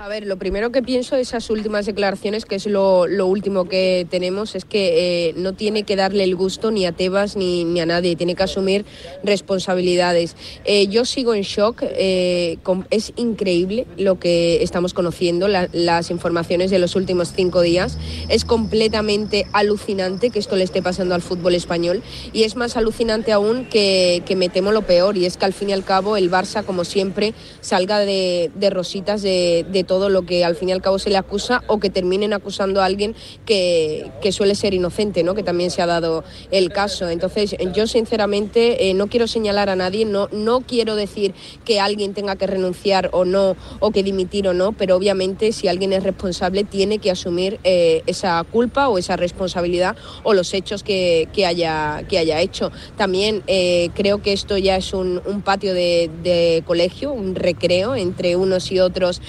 A 0.00 0.06
ver, 0.06 0.28
lo 0.28 0.36
primero 0.36 0.70
que 0.70 0.80
pienso 0.80 1.16
de 1.16 1.22
esas 1.22 1.50
últimas 1.50 1.84
declaraciones, 1.84 2.44
que 2.44 2.54
es 2.54 2.66
lo, 2.66 3.02
último 3.26 3.68
que 3.68 4.06
tenemos, 4.08 4.54
es 4.54 4.64
que 4.64 5.30
eh, 5.30 5.34
no 5.36 5.54
tiene 5.54 5.82
que 5.82 5.96
darle 5.96 6.22
el 6.22 6.36
gusto 6.36 6.70
ni 6.70 6.86
a 6.86 6.92
Tebas 6.92 7.34
ni, 7.34 7.80
a 7.80 7.84
nadie, 7.84 8.14
tiene 8.14 8.36
que 8.36 8.44
asumir 8.44 8.84
responsabilidades. 9.24 10.36
Eh, 10.64 10.86
yo 10.86 11.04
sigo 11.04 11.34
en 11.34 11.42
shock, 11.42 11.82
eh, 11.82 12.58
es 12.90 13.12
increíble 13.16 13.88
lo 13.96 14.20
que 14.20 14.62
estamos 14.62 14.94
conociendo, 14.94 15.48
las 15.48 16.12
informaciones 16.12 16.70
de 16.70 16.78
los 16.78 16.94
últimos 16.94 17.32
cinco 17.34 17.60
días. 17.62 17.98
Es 18.28 18.44
completamente 18.44 19.46
alucinante 19.52 20.30
que 20.30 20.38
esto 20.38 20.54
le 20.54 20.62
esté 20.62 20.80
pasando 20.80 21.16
al 21.16 21.22
fútbol 21.22 21.56
español 21.56 22.04
y 22.32 22.44
es 22.44 22.54
más 22.54 22.76
alucinante 22.76 23.32
aún 23.32 23.64
que, 23.64 24.22
me 24.36 24.48
temo 24.48 24.70
lo 24.70 24.82
peor 24.82 25.16
y 25.16 25.26
es 25.26 25.36
que 25.36 25.44
al 25.44 25.52
fin 25.52 25.70
y 25.70 25.72
al 25.72 25.82
cabo 25.82 26.16
el 26.16 26.30
Barça, 26.30 26.64
como 26.64 26.84
siempre, 26.84 27.34
salga 27.60 27.98
de, 27.98 28.52
rositas 28.70 29.22
de, 29.22 29.66
de 29.68 29.87
todo 29.88 30.08
lo 30.08 30.22
que 30.22 30.44
al 30.44 30.54
fin 30.54 30.68
y 30.68 30.72
al 30.72 30.82
cabo 30.82 31.00
se 31.00 31.10
le 31.10 31.16
acusa 31.16 31.64
o 31.66 31.80
que 31.80 31.90
terminen 31.90 32.32
acusando 32.32 32.80
a 32.80 32.84
alguien 32.84 33.16
que, 33.44 34.12
suele 34.30 34.54
ser 34.54 34.74
inocente, 34.74 35.24
¿no? 35.24 35.34
que 35.34 35.42
también 35.42 35.70
se 35.70 35.82
ha 35.82 35.86
dado 35.86 36.22
el 36.50 36.70
caso. 36.70 37.08
Entonces, 37.08 37.56
yo 37.74 37.86
sinceramente 37.86 38.90
eh, 38.90 38.94
no 38.94 39.06
quiero 39.06 39.26
señalar 39.26 39.70
a 39.70 39.74
nadie, 39.74 40.04
no, 40.04 40.28
no 40.32 40.60
quiero 40.60 40.94
decir 40.94 41.34
que 41.64 41.80
alguien 41.80 42.12
tenga 42.12 42.36
que 42.36 42.46
renunciar 42.46 43.08
o 43.12 43.24
no, 43.24 43.56
o 43.80 43.90
que 43.90 44.02
dimitir 44.02 44.46
o 44.46 44.54
no, 44.54 44.72
pero 44.72 44.96
obviamente 44.96 45.52
si 45.52 45.66
alguien 45.66 45.92
es 45.94 46.02
responsable 46.02 46.62
tiene 46.64 46.98
que 46.98 47.10
asumir 47.10 47.58
eh, 47.64 48.02
esa 48.06 48.44
culpa 48.44 48.88
o 48.88 48.98
esa 48.98 49.16
responsabilidad 49.16 49.96
o 50.22 50.34
los 50.34 50.52
hechos 50.52 50.82
que, 50.82 51.26
haya, 51.46 52.04
que 52.08 52.18
haya 52.18 52.40
hecho. 52.40 52.70
También 52.96 53.42
eh, 53.46 53.88
creo 53.94 54.20
que 54.20 54.32
esto 54.32 54.58
ya 54.58 54.76
es 54.76 54.92
un, 54.92 55.22
patio 55.44 55.72
de, 55.72 56.62
colegio, 56.66 57.12
un 57.12 57.34
recreo 57.34 57.94
entre 57.94 58.36
unos 58.36 58.70
y 58.70 58.80
otros. 58.80 59.22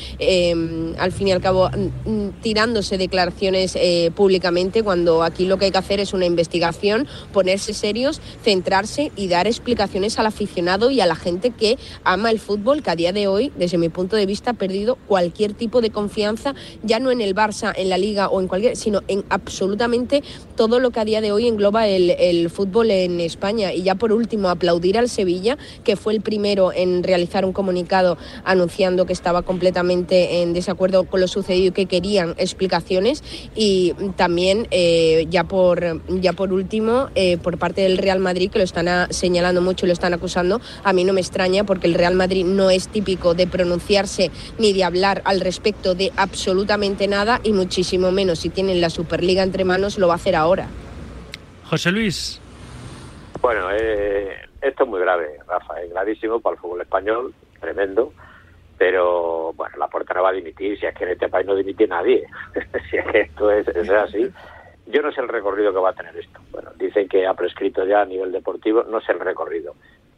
Em, 0.49 0.95
al 0.97 1.11
fin 1.11 1.27
y 1.27 1.31
al 1.31 1.41
cabo 1.41 1.69
tirándose 2.41 2.97
declaraciones 2.97 3.75
eh, 3.75 4.11
públicamente 4.15 4.83
cuando 4.83 5.23
aquí 5.23 5.45
lo 5.45 5.57
que 5.57 5.65
hay 5.65 5.71
que 5.71 5.77
hacer 5.77 5.99
es 5.99 6.13
una 6.13 6.25
investigación, 6.25 7.07
ponerse 7.31 7.73
serios, 7.73 8.21
centrarse 8.43 9.11
y 9.15 9.27
dar 9.27 9.47
explicaciones 9.47 10.17
al 10.19 10.25
aficionado 10.25 10.89
y 10.89 11.01
a 11.01 11.05
la 11.05 11.15
gente 11.15 11.51
que 11.51 11.77
ama 12.03 12.31
el 12.31 12.39
fútbol, 12.39 12.81
que 12.81 12.89
a 12.89 12.95
día 12.95 13.13
de 13.13 13.27
hoy, 13.27 13.51
desde 13.57 13.77
mi 13.77 13.89
punto 13.89 14.15
de 14.15 14.25
vista, 14.25 14.51
ha 14.51 14.53
perdido 14.53 14.97
cualquier 15.07 15.53
tipo 15.53 15.81
de 15.81 15.89
confianza, 15.89 16.55
ya 16.83 16.99
no 16.99 17.11
en 17.11 17.21
el 17.21 17.35
Barça, 17.35 17.73
en 17.75 17.89
la 17.89 17.97
Liga 17.97 18.29
o 18.29 18.39
en 18.41 18.47
cualquier, 18.47 18.75
sino 18.75 19.01
en 19.07 19.23
absolutamente 19.29 20.23
todo 20.55 20.79
lo 20.79 20.91
que 20.91 20.99
a 20.99 21.05
día 21.05 21.21
de 21.21 21.31
hoy 21.31 21.47
engloba 21.47 21.87
el, 21.87 22.11
el 22.11 22.49
fútbol 22.49 22.91
en 22.91 23.19
España. 23.19 23.73
Y 23.73 23.83
ya 23.83 23.95
por 23.95 24.11
último, 24.11 24.49
aplaudir 24.49 24.97
al 24.97 25.09
Sevilla, 25.09 25.57
que 25.83 25.95
fue 25.95 26.13
el 26.13 26.21
primero 26.21 26.73
en 26.73 27.03
realizar 27.03 27.45
un 27.45 27.53
comunicado 27.53 28.17
anunciando 28.43 29.05
que 29.05 29.13
estaba 29.13 29.43
completamente 29.43 30.38
en 30.41 30.53
desacuerdo 30.53 31.03
con 31.05 31.21
lo 31.21 31.27
sucedido 31.27 31.69
y 31.69 31.71
que 31.71 31.85
querían 31.85 32.35
explicaciones. 32.37 33.23
Y 33.55 33.93
también 34.15 34.67
eh, 34.71 35.25
ya 35.29 35.43
por 35.43 36.01
ya 36.21 36.33
por 36.33 36.53
último 36.53 37.09
eh, 37.15 37.37
por 37.37 37.57
parte 37.57 37.81
del 37.81 37.97
Real 37.97 38.19
Madrid 38.19 38.51
que 38.51 38.59
lo 38.59 38.63
están 38.63 39.11
señalando 39.11 39.61
mucho 39.61 39.85
y 39.85 39.87
lo 39.87 39.93
están 39.93 40.13
acusando 40.13 40.61
a 40.83 40.93
mí 40.93 41.03
no 41.03 41.13
me 41.13 41.21
extraña 41.21 41.63
porque 41.63 41.87
el 41.87 41.93
Real 41.93 42.15
Madrid 42.15 42.45
no 42.45 42.69
es 42.69 42.87
típico 42.87 43.33
de 43.33 43.47
pronunciarse 43.47 44.31
ni 44.57 44.73
de 44.73 44.83
hablar 44.83 45.21
al 45.25 45.41
respecto 45.41 45.95
de 45.95 46.11
absolutamente 46.17 47.07
nada 47.07 47.39
y 47.43 47.53
muchísimo 47.53 48.11
menos 48.11 48.39
si 48.39 48.49
tienen 48.49 48.81
la 48.81 48.89
Superliga 48.89 49.43
entre 49.43 49.65
manos 49.65 49.97
lo 49.97 50.07
va 50.07 50.13
a 50.13 50.17
hacer 50.17 50.35
ahora. 50.35 50.67
José 51.69 51.91
Luis. 51.91 52.41
Bueno 53.41 53.69
eh, 53.71 54.35
esto 54.61 54.83
es 54.83 54.89
muy 54.89 54.99
grave 54.99 55.39
Rafa 55.47 55.81
es 55.81 55.89
gravísimo 55.91 56.39
para 56.39 56.55
el 56.55 56.61
fútbol 56.61 56.81
español 56.81 57.33
tremendo 57.59 58.13
pero 58.79 59.51
bueno, 59.53 59.75
la 59.77 59.89
puerta 59.89 60.13
no 60.13 60.23
va 60.23 60.29
a 60.29 60.33
dimitir, 60.33 60.79
si 60.79 60.85
es 60.85 60.95
que 60.95 61.03
en 61.03 61.11
este 61.11 61.27
país 61.27 61.45
no 61.45 61.53
dimite 61.53 61.85
nadie, 61.85 62.25
si 62.89 62.95
es 62.97 63.05
que 63.05 63.19
esto 63.21 63.51
es, 63.51 63.67
así. 63.67 64.31
Yo 64.87 65.01
no 65.01 65.11
sé 65.11 65.19
el 65.19 65.27
recorrido 65.27 65.73
que 65.73 65.79
va 65.79 65.89
a 65.89 65.93
tener 65.93 66.15
esto. 66.15 66.39
Bueno, 66.49 66.71
dicen 66.77 67.09
que 67.09 67.27
ha 67.27 67.33
prescrito 67.33 67.85
ya 67.85 68.01
a 68.01 68.05
nivel 68.05 68.31
deportivo, 68.31 68.83
no 68.83 69.01
sé 69.01 69.11
el 69.11 69.19
recorrido. 69.19 69.75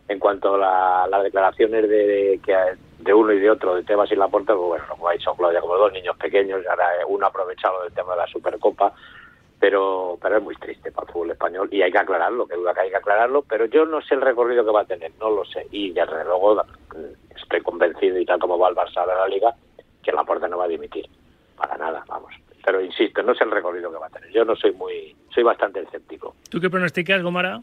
En 0.08 0.20
cuanto 0.20 0.56
a 0.64 1.08
las 1.08 1.24
declaraciones 1.24 1.90
de, 1.90 2.40
que 2.46 2.56
de 3.00 3.14
uno 3.14 3.34
y 3.34 3.40
de 3.40 3.50
otro, 3.50 3.76
de 3.76 3.84
Tebas 3.84 4.12
y 4.12 4.16
Laporta, 4.16 4.54
pues 4.54 4.68
bueno, 4.68 4.86
como 4.90 5.10
ha 5.10 5.14
dicho 5.14 5.34
Claudia, 5.34 5.60
como 5.60 5.78
dos 5.78 5.92
niños 5.92 6.16
pequeños, 6.18 6.64
ahora 6.70 6.86
uno 7.08 7.26
ha 7.26 7.30
aprovechado 7.30 7.82
del 7.84 7.94
tema 7.94 8.12
de 8.12 8.20
la 8.20 8.28
Supercopa, 8.28 8.94
pero 9.62 10.18
pero 10.20 10.38
es 10.38 10.44
muy 10.44 10.56
triste 10.56 10.92
para 10.92 11.08
el 11.08 11.14
fútbol 11.14 11.32
español 11.32 11.70
y 11.72 11.84
hay 11.84 11.92
que 11.92 12.00
aclararlo, 12.00 12.48
que 12.48 12.56
duda 12.56 12.74
que 12.74 12.82
hay 12.82 12.90
que 12.90 12.98
aclararlo, 12.98 13.44
pero 13.44 13.66
yo 13.66 13.86
no 13.86 14.02
sé 14.02 14.16
el 14.16 14.22
recorrido 14.22 14.66
que 14.66 14.72
va 14.72 14.82
a 14.82 14.86
tener, 14.86 15.12
no 15.20 15.30
lo 15.30 15.46
sé. 15.46 15.68
Y 15.72 15.92
desde 15.92 16.26
luego 16.26 16.64
estoy 17.36 17.62
convencido, 17.62 18.18
y 18.20 18.26
tal 18.26 18.40
como 18.40 18.58
va 18.58 18.70
el 18.70 18.76
Barça 18.76 19.06
de 19.06 19.14
la 19.14 19.28
Liga, 19.28 19.54
que 20.04 20.12
la 20.12 20.24
puerta 20.24 20.48
no 20.48 20.58
va 20.58 20.66
a 20.66 20.68
dimitir. 20.68 21.06
Para 21.56 21.78
nada, 21.78 22.04
vamos. 22.08 22.34
Pero 22.66 22.82
insisto, 22.82 23.22
no 23.22 23.36
sé 23.36 23.44
el 23.44 23.52
recorrido 23.52 23.92
que 23.92 24.00
va 24.00 24.08
a 24.08 24.10
tener. 24.10 24.32
Yo 24.32 24.44
no 24.44 24.56
soy 24.56 24.72
muy, 24.72 25.16
soy 25.30 25.44
bastante 25.44 25.82
escéptico. 25.82 26.36
¿Tú 26.50 26.60
qué 26.60 26.70
pronosticas, 26.70 27.22
Gomara? 27.22 27.62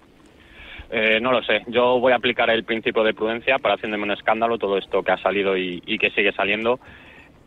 Eh, 0.91 1.19
no 1.21 1.33
lo 1.33 1.43
sé. 1.43 1.65
Yo 1.67 1.99
voy 1.99 2.13
a 2.13 2.17
aplicar 2.17 2.49
el 2.51 2.65
principio 2.65 3.03
de 3.03 3.13
prudencia 3.13 3.59
para 3.59 3.75
hacerme 3.75 4.01
un 4.01 4.13
escándalo 4.13 4.57
todo 4.57 4.79
esto 4.79 5.03
que 5.03 5.11
ha 5.11 5.19
salido 5.19 5.57
y, 5.57 5.83
y 5.85 5.99
que 5.99 6.11
sigue 6.11 6.33
saliendo 6.33 6.79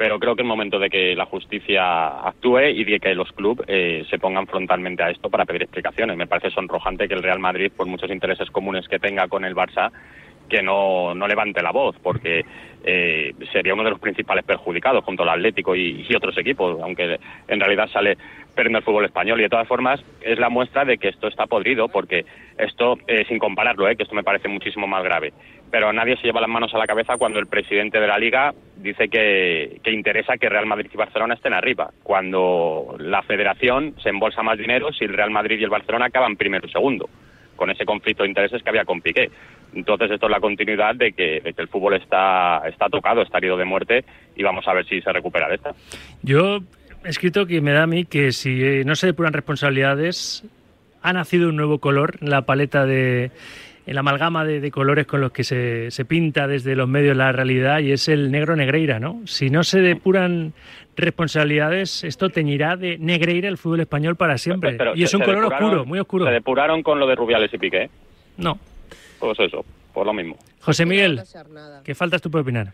pero 0.02 0.18
creo 0.18 0.36
que 0.36 0.42
es 0.42 0.48
momento 0.48 0.80
de 0.80 0.90
que 0.90 1.16
la 1.16 1.28
justicia 1.28 2.08
actúe 2.28 2.70
y 2.74 2.84
de 2.86 3.00
que 3.00 3.14
los 3.14 3.32
clubes 3.34 3.68
eh, 3.68 4.04
se 4.10 4.18
pongan 4.18 4.48
frontalmente 4.48 5.04
a 5.04 5.12
esto 5.12 5.30
para 5.30 5.46
pedir 5.46 5.62
explicaciones. 5.62 6.18
Me 6.18 6.26
parece 6.26 6.50
sonrojante 6.50 7.08
que 7.08 7.14
el 7.14 7.22
Real 7.22 7.38
Madrid, 7.38 7.72
por 7.72 7.86
muchos 7.86 8.10
intereses 8.10 8.50
comunes 8.50 8.88
que 8.88 8.98
tenga 8.98 9.28
con 9.28 9.46
el 9.46 9.54
Barça, 9.54 9.92
que 10.50 10.64
no, 10.64 11.14
no 11.14 11.28
levante 11.28 11.62
la 11.62 11.70
voz, 11.72 11.96
porque 12.02 12.44
eh, 12.84 13.36
sería 13.52 13.76
uno 13.76 13.84
de 13.84 13.92
los 13.92 14.00
principales 14.00 14.44
perjudicados 14.44 15.04
junto 15.04 15.22
al 15.22 15.30
Atlético 15.30 15.76
y, 15.76 16.04
otros 16.16 16.36
equipos, 16.36 16.82
aunque 16.82 17.20
en 17.48 17.60
realidad 17.60 17.88
sale 17.94 18.18
perdiendo 18.56 18.80
el 18.80 18.86
fútbol 18.86 19.06
español. 19.06 19.40
Y 19.40 19.44
de 19.44 19.50
todas 19.50 19.68
formas, 19.68 20.04
es 20.22 20.40
la 20.40 20.50
muestra 20.50 20.86
de 20.86 20.98
que 20.98 21.10
esto 21.10 21.28
está 21.28 21.48
podrido, 21.48 21.88
porque 21.88 22.26
esto, 22.58 22.98
eh, 23.08 23.26
sin 23.28 23.40
compararlo, 23.40 23.86
que 23.96 24.04
esto 24.04 24.16
me 24.16 24.24
parece 24.24 24.48
muchísimo 24.48 24.88
más 24.88 25.04
grave 25.04 25.34
pero 25.72 25.94
nadie 25.94 26.18
se 26.18 26.24
lleva 26.24 26.42
las 26.42 26.50
manos 26.50 26.74
a 26.74 26.78
la 26.78 26.86
cabeza 26.86 27.18
cuando 27.18 27.40
el 27.40 27.48
presidente 27.48 28.00
de 28.00 28.08
la 28.08 28.20
liga 28.20 28.54
dice 28.76 29.08
que, 29.08 29.80
interesa 29.86 30.38
que 30.38 30.50
Real 30.50 30.66
Madrid 30.66 30.92
y 30.94 30.98
Barcelona 30.98 31.36
estén 31.36 31.54
arriba, 31.54 31.92
cuando 32.04 32.96
la 33.00 33.24
federación 33.24 33.96
se 34.04 34.10
embolsa 34.10 34.44
más 34.44 34.58
dinero 34.58 34.92
si 34.92 35.06
el 35.06 35.14
Real 35.14 35.32
Madrid 35.32 35.60
y 35.60 35.64
el 35.64 35.70
Barcelona 35.70 36.08
acaban 36.08 36.36
primero 36.36 36.68
y 36.68 36.72
segundo. 36.72 37.10
con 37.56 37.70
ese 37.70 37.86
conflicto 37.86 38.24
de 38.24 38.30
intereses 38.30 38.64
que 38.64 38.70
había 38.70 38.86
con 38.86 39.02
Piqué. 39.02 39.30
Entonces 39.76 40.10
esto 40.10 40.26
es 40.26 40.32
la 40.32 40.40
continuidad 40.40 40.96
de 40.96 41.14
que, 41.14 41.54
el 41.56 41.68
fútbol 41.68 41.94
está, 41.94 42.64
está 42.68 42.90
tocado, 42.90 43.22
está 43.22 43.38
herido 43.38 43.56
de 43.56 43.66
muerte 43.66 44.04
y 44.36 44.42
vamos 44.42 44.68
a 44.68 44.74
ver 44.74 44.86
si 44.88 45.00
se 45.00 45.14
recupera 45.14 45.48
de 45.48 45.56
esta. 45.56 45.76
Yo 46.24 46.60
escrito 47.04 47.46
que 47.46 47.62
me 47.62 47.72
da 47.72 47.84
a 47.84 47.88
mí 47.88 48.06
que 48.06 48.32
si 48.32 48.64
eh, 48.64 48.84
no 48.86 48.96
se 48.96 49.08
depuran 49.08 49.34
responsabilidades, 49.34 50.44
ha 51.02 51.14
nacido 51.14 51.50
un 51.50 51.56
nuevo 51.56 51.80
color 51.80 52.18
en 52.22 52.30
la 52.30 52.44
paleta 52.44 52.86
de 52.86 53.32
en 53.88 53.96
la 53.96 54.02
amalgama 54.02 54.46
de, 54.46 54.70
colores 54.70 55.08
con 55.08 55.22
los 55.22 55.32
que 55.32 55.44
se, 55.44 55.90
se, 55.90 56.06
pinta 56.06 56.48
desde 56.48 56.76
los 56.76 56.88
medios 56.88 57.18
la 57.18 57.32
realidad 57.32 57.80
y 57.80 57.92
es 57.92 58.08
el 58.08 58.32
negro 58.32 58.56
negreira, 58.56 59.00
¿no? 59.00 59.22
Si 59.26 59.50
no 59.50 59.64
se 59.64 59.82
depuran 59.82 60.54
responsabilidades, 60.96 62.04
esto 62.04 62.30
teñirá 62.30 62.78
de 62.78 62.98
negreira 63.00 63.50
el 63.50 63.58
fútbol 63.58 63.82
español 63.82 64.16
para 64.16 64.38
siempre. 64.38 64.78
y 64.96 65.04
es 65.04 65.14
un 65.14 65.22
color 65.22 65.46
oscuro, 65.46 65.86
muy 65.86 66.00
oscuro. 66.00 66.26
¿Se 66.26 66.32
depuraron 66.32 66.84
con 66.84 67.00
lo 67.00 67.08
de 67.08 67.16
Rubiales 67.16 67.52
y 67.54 67.58
Piqué? 67.58 67.90
No. 68.38 68.60
Pues 69.20 69.40
eso, 69.40 69.66
por 69.94 70.06
lo 70.06 70.14
mismo. 70.14 70.38
José 70.62 70.86
Miguel, 70.86 71.22
¿qué 71.84 71.96
faltas 71.96 72.22
tú 72.22 72.30
por 72.30 72.42
opinar? 72.42 72.72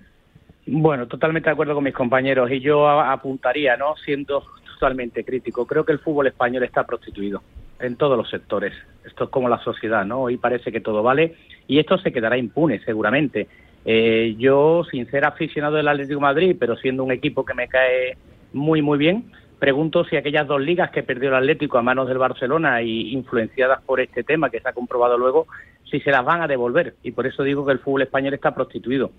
Bueno, 0.70 1.08
totalmente 1.08 1.50
de 1.50 1.54
acuerdo 1.54 1.76
con 1.76 1.84
mis 1.86 1.94
compañeros 1.94 2.52
y 2.52 2.60
yo 2.60 2.90
apuntaría, 2.90 3.78
¿no? 3.78 3.96
Siendo 3.96 4.44
totalmente 4.74 5.24
crítico, 5.24 5.66
creo 5.66 5.86
que 5.86 5.94
el 5.94 6.00
fútbol 6.00 6.28
español 6.28 6.64
está 6.64 6.86
prostituido 6.86 7.42
en 7.80 7.96
todos 7.96 8.18
los 8.18 8.30
sectores. 8.30 8.74
Esto 9.06 9.24
es 9.26 9.30
como 9.30 9.48
la 9.48 9.64
sociedad, 9.64 10.06
¿no? 10.06 10.24
Hoy 10.24 10.36
parece 10.36 10.72
que 10.72 10.82
todo 10.82 11.02
vale 11.02 11.36
y 11.68 11.80
esto 11.80 11.98
se 11.98 12.12
quedará 12.12 12.38
impune, 12.38 12.80
seguramente. 12.84 13.48
Eh, 13.86 14.36
yo, 14.38 14.84
sin 14.92 15.10
ser 15.10 15.24
aficionado 15.24 15.78
del 15.78 15.88
Atlético 15.88 16.20
Madrid, 16.20 16.58
pero 16.60 16.76
siendo 16.76 17.06
un 17.06 17.12
equipo 17.14 17.46
que 17.46 17.54
me 17.54 17.70
cae 17.70 18.18
muy, 18.52 18.82
muy 18.82 18.98
bien, 18.98 19.32
pregunto 19.60 20.04
si 20.04 20.18
aquellas 20.18 20.48
dos 20.48 20.60
ligas 20.60 20.92
que 20.92 21.02
perdió 21.02 21.30
el 21.30 21.36
Atlético 21.36 21.78
a 21.78 21.82
manos 21.82 22.10
del 22.10 22.18
Barcelona 22.18 22.82
y 22.82 23.14
influenciadas 23.14 23.82
por 23.84 24.02
este 24.02 24.24
tema 24.24 24.50
que 24.50 24.60
se 24.60 24.68
ha 24.68 24.74
comprobado 24.74 25.18
luego, 25.18 25.48
si 25.90 26.00
se 26.00 26.12
las 26.12 26.24
van 26.24 26.42
a 26.42 26.48
devolver. 26.48 26.96
Y 27.04 27.12
por 27.12 27.28
eso 27.28 27.44
digo 27.44 27.66
que 27.66 27.72
el 27.72 27.80
fútbol 27.80 28.04
español 28.04 28.34
está 28.34 28.54
prostituido, 28.54 29.12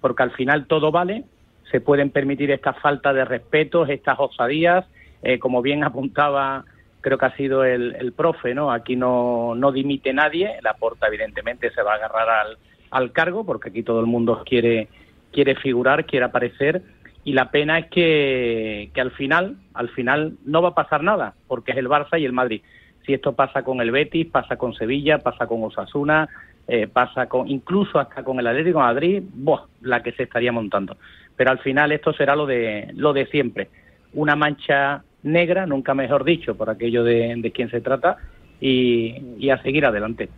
porque 0.00 0.22
al 0.22 0.32
final 0.32 0.66
todo 0.66 0.90
vale, 0.90 1.24
se 1.70 1.80
pueden 1.80 2.10
permitir 2.10 2.50
estas 2.50 2.78
faltas 2.80 3.14
de 3.14 3.24
respeto, 3.24 3.86
estas 3.86 4.18
osadías, 4.18 4.86
eh, 5.22 5.38
como 5.38 5.62
bien 5.62 5.84
apuntaba 5.84 6.64
creo 7.06 7.18
que 7.18 7.26
ha 7.26 7.36
sido 7.36 7.62
el, 7.62 8.12
profe, 8.16 8.52
¿no? 8.52 8.72
Aquí 8.72 8.96
no, 8.96 9.54
no 9.54 9.70
dimite 9.70 10.12
nadie, 10.12 10.56
la 10.60 10.74
porta 10.74 11.06
evidentemente 11.06 11.70
se 11.70 11.80
va 11.80 11.92
a 11.92 11.96
agarrar 11.98 12.28
al, 12.28 12.58
al 12.90 13.12
cargo, 13.12 13.46
porque 13.46 13.68
aquí 13.68 13.84
todo 13.84 14.00
el 14.00 14.06
mundo 14.06 14.42
quiere, 14.44 14.88
quiere 15.30 15.54
figurar, 15.54 16.04
quiere 16.04 16.24
aparecer, 16.26 16.82
y 17.22 17.32
la 17.32 17.52
pena 17.52 17.78
es 17.78 17.86
que, 17.90 18.90
que 18.92 19.00
al 19.00 19.12
final, 19.12 19.56
al 19.74 19.88
final 19.90 20.32
no 20.44 20.62
va 20.62 20.70
a 20.70 20.74
pasar 20.74 21.04
nada, 21.04 21.34
porque 21.46 21.70
es 21.70 21.76
el 21.76 21.88
Barça 21.88 22.20
y 22.20 22.24
el 22.24 22.32
Madrid. 22.32 22.62
Si 23.06 23.14
esto 23.14 23.32
pasa 23.32 23.62
con 23.62 23.80
el 23.80 23.92
Betis, 23.92 24.26
pasa 24.26 24.56
con 24.56 24.74
Sevilla, 24.74 25.18
pasa 25.18 25.46
con 25.46 25.62
Osasuna, 25.62 26.28
eh, 26.66 26.88
pasa 26.88 27.28
con 27.28 27.48
incluso 27.48 28.00
hasta 28.00 28.24
con 28.24 28.40
el 28.40 28.46
Atlético 28.48 28.80
de 28.80 28.84
Madrid, 28.84 29.22
¡buah! 29.32 29.62
la 29.82 30.02
que 30.02 30.12
se 30.12 30.24
estaría 30.24 30.50
montando. 30.50 30.96
Pero 31.36 31.50
al 31.52 31.60
final 31.60 31.92
esto 31.92 32.12
será 32.12 32.34
lo 32.34 32.46
de 32.46 32.90
lo 32.94 33.12
de 33.12 33.26
siempre, 33.26 33.68
una 34.14 34.34
mancha 34.34 35.02
negra, 35.22 35.66
nunca 35.66 35.94
mejor 35.94 36.24
dicho, 36.24 36.56
por 36.56 36.68
aquello 36.68 37.04
de, 37.04 37.34
de 37.36 37.52
quién 37.52 37.70
se 37.70 37.80
trata, 37.80 38.16
y, 38.60 39.48
a 39.50 39.62
seguir 39.62 39.86
adelante. 39.86 40.28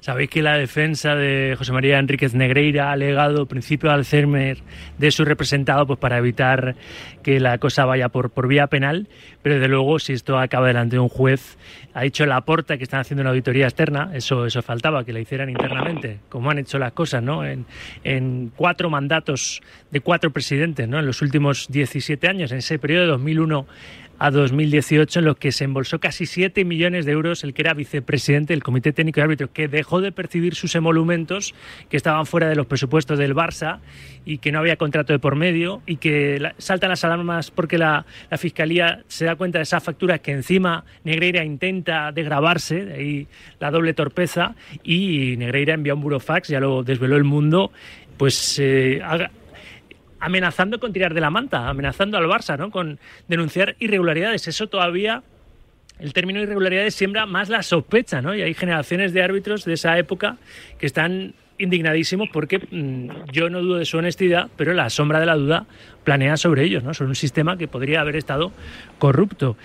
Sabéis 0.00 0.30
que 0.30 0.42
la 0.42 0.56
defensa 0.56 1.14
de 1.14 1.54
José 1.56 1.72
María 1.72 1.98
Enríquez 1.98 2.34
Negreira 2.34 2.88
ha 2.88 2.92
alegado 2.92 3.46
principio 3.46 3.90
de 3.90 3.96
Alzheimer 3.96 4.58
de 4.98 5.10
su 5.10 5.24
representado 5.24 5.86
pues 5.86 5.98
para 5.98 6.18
evitar 6.18 6.76
que 7.22 7.40
la 7.40 7.58
cosa 7.58 7.84
vaya 7.84 8.08
por, 8.08 8.30
por 8.30 8.48
vía 8.48 8.68
penal, 8.68 9.08
pero 9.42 9.58
de 9.58 9.68
luego 9.68 9.98
si 9.98 10.12
esto 10.12 10.38
acaba 10.38 10.66
delante 10.66 10.96
de 10.96 11.00
un 11.00 11.08
juez, 11.08 11.56
ha 11.94 12.02
dicho 12.02 12.24
la 12.26 12.40
porta 12.42 12.76
que 12.76 12.84
están 12.84 13.00
haciendo 13.00 13.22
una 13.22 13.30
auditoría 13.30 13.66
externa, 13.66 14.10
eso, 14.14 14.46
eso 14.46 14.62
faltaba, 14.62 15.04
que 15.04 15.12
la 15.12 15.20
hicieran 15.20 15.50
internamente, 15.50 16.20
como 16.28 16.50
han 16.50 16.58
hecho 16.58 16.78
las 16.78 16.92
cosas, 16.92 17.22
¿no? 17.22 17.44
En, 17.44 17.66
en 18.04 18.52
cuatro 18.54 18.90
mandatos 18.90 19.60
de 19.90 20.00
cuatro 20.00 20.30
presidentes, 20.30 20.88
¿no? 20.88 20.98
En 20.98 21.06
los 21.06 21.22
últimos 21.22 21.66
17 21.68 22.28
años, 22.28 22.52
en 22.52 22.58
ese 22.58 22.78
periodo 22.78 23.02
de 23.02 23.08
2001 23.08 23.66
a 24.18 24.30
2018 24.30 25.20
en 25.20 25.24
los 25.24 25.36
que 25.36 25.52
se 25.52 25.64
embolsó 25.64 26.00
casi 26.00 26.26
7 26.26 26.64
millones 26.64 27.04
de 27.04 27.12
euros 27.12 27.44
el 27.44 27.54
que 27.54 27.62
era 27.62 27.74
vicepresidente 27.74 28.52
del 28.52 28.62
Comité 28.62 28.92
Técnico 28.92 29.20
de 29.20 29.24
Árbitros, 29.24 29.50
que 29.50 29.68
dejó 29.68 30.00
de 30.00 30.12
percibir 30.12 30.54
sus 30.54 30.74
emolumentos 30.74 31.54
que 31.88 31.96
estaban 31.96 32.26
fuera 32.26 32.48
de 32.48 32.56
los 32.56 32.66
presupuestos 32.66 33.18
del 33.18 33.34
Barça 33.34 33.78
y 34.24 34.38
que 34.38 34.52
no 34.52 34.58
había 34.58 34.76
contrato 34.76 35.12
de 35.12 35.18
por 35.18 35.36
medio 35.36 35.82
y 35.86 35.96
que 35.96 36.52
saltan 36.58 36.90
las 36.90 37.04
alarmas 37.04 37.50
porque 37.50 37.78
la, 37.78 38.04
Fiscalía 38.38 39.02
se 39.08 39.24
da 39.24 39.36
cuenta 39.36 39.58
de 39.58 39.64
esas 39.64 39.82
facturas 39.82 40.20
que 40.20 40.32
encima 40.32 40.84
Negreira 41.02 41.44
intenta 41.44 42.12
degrabarse, 42.12 42.84
de 42.84 42.94
ahí 42.94 43.26
la 43.58 43.70
doble 43.70 43.94
torpeza, 43.94 44.54
y 44.84 45.36
Negreira 45.36 45.74
envía 45.74 45.94
un 45.94 46.00
burofax, 46.00 46.48
ya 46.48 46.60
lo 46.60 46.82
desveló 46.82 47.16
el 47.16 47.24
mundo, 47.24 47.72
pues 48.16 48.58
eh, 48.60 49.00
amenazando 50.20 50.80
con 50.80 50.92
tirar 50.92 51.14
de 51.14 51.20
la 51.20 51.30
manta, 51.30 51.68
amenazando 51.68 52.18
al 52.18 52.26
Barça, 52.26 52.58
¿no? 52.58 52.70
Con 52.70 52.98
denunciar 53.28 53.76
irregularidades. 53.78 54.48
Eso 54.48 54.66
todavía 54.66 55.22
el 55.98 56.12
término 56.12 56.40
irregularidades 56.40 56.94
siembra 56.94 57.26
más 57.26 57.48
la 57.48 57.62
sospecha, 57.62 58.22
¿no? 58.22 58.34
Y 58.34 58.42
hay 58.42 58.54
generaciones 58.54 59.12
de 59.12 59.22
árbitros 59.22 59.64
de 59.64 59.74
esa 59.74 59.98
época 59.98 60.36
que 60.78 60.86
están 60.86 61.34
indignadísimos 61.58 62.28
porque 62.32 62.58
mm, 62.58 63.30
yo 63.32 63.50
no 63.50 63.60
dudo 63.60 63.78
de 63.78 63.84
su 63.84 63.98
honestidad, 63.98 64.48
pero 64.56 64.72
la 64.74 64.90
sombra 64.90 65.18
de 65.18 65.26
la 65.26 65.34
duda 65.34 65.66
planea 66.04 66.36
sobre 66.36 66.64
ellos, 66.64 66.84
¿no? 66.84 66.94
Son 66.94 67.08
un 67.08 67.16
sistema 67.16 67.58
que 67.58 67.68
podría 67.68 68.00
haber 68.00 68.16
estado 68.16 68.52
corrupto. 68.98 69.56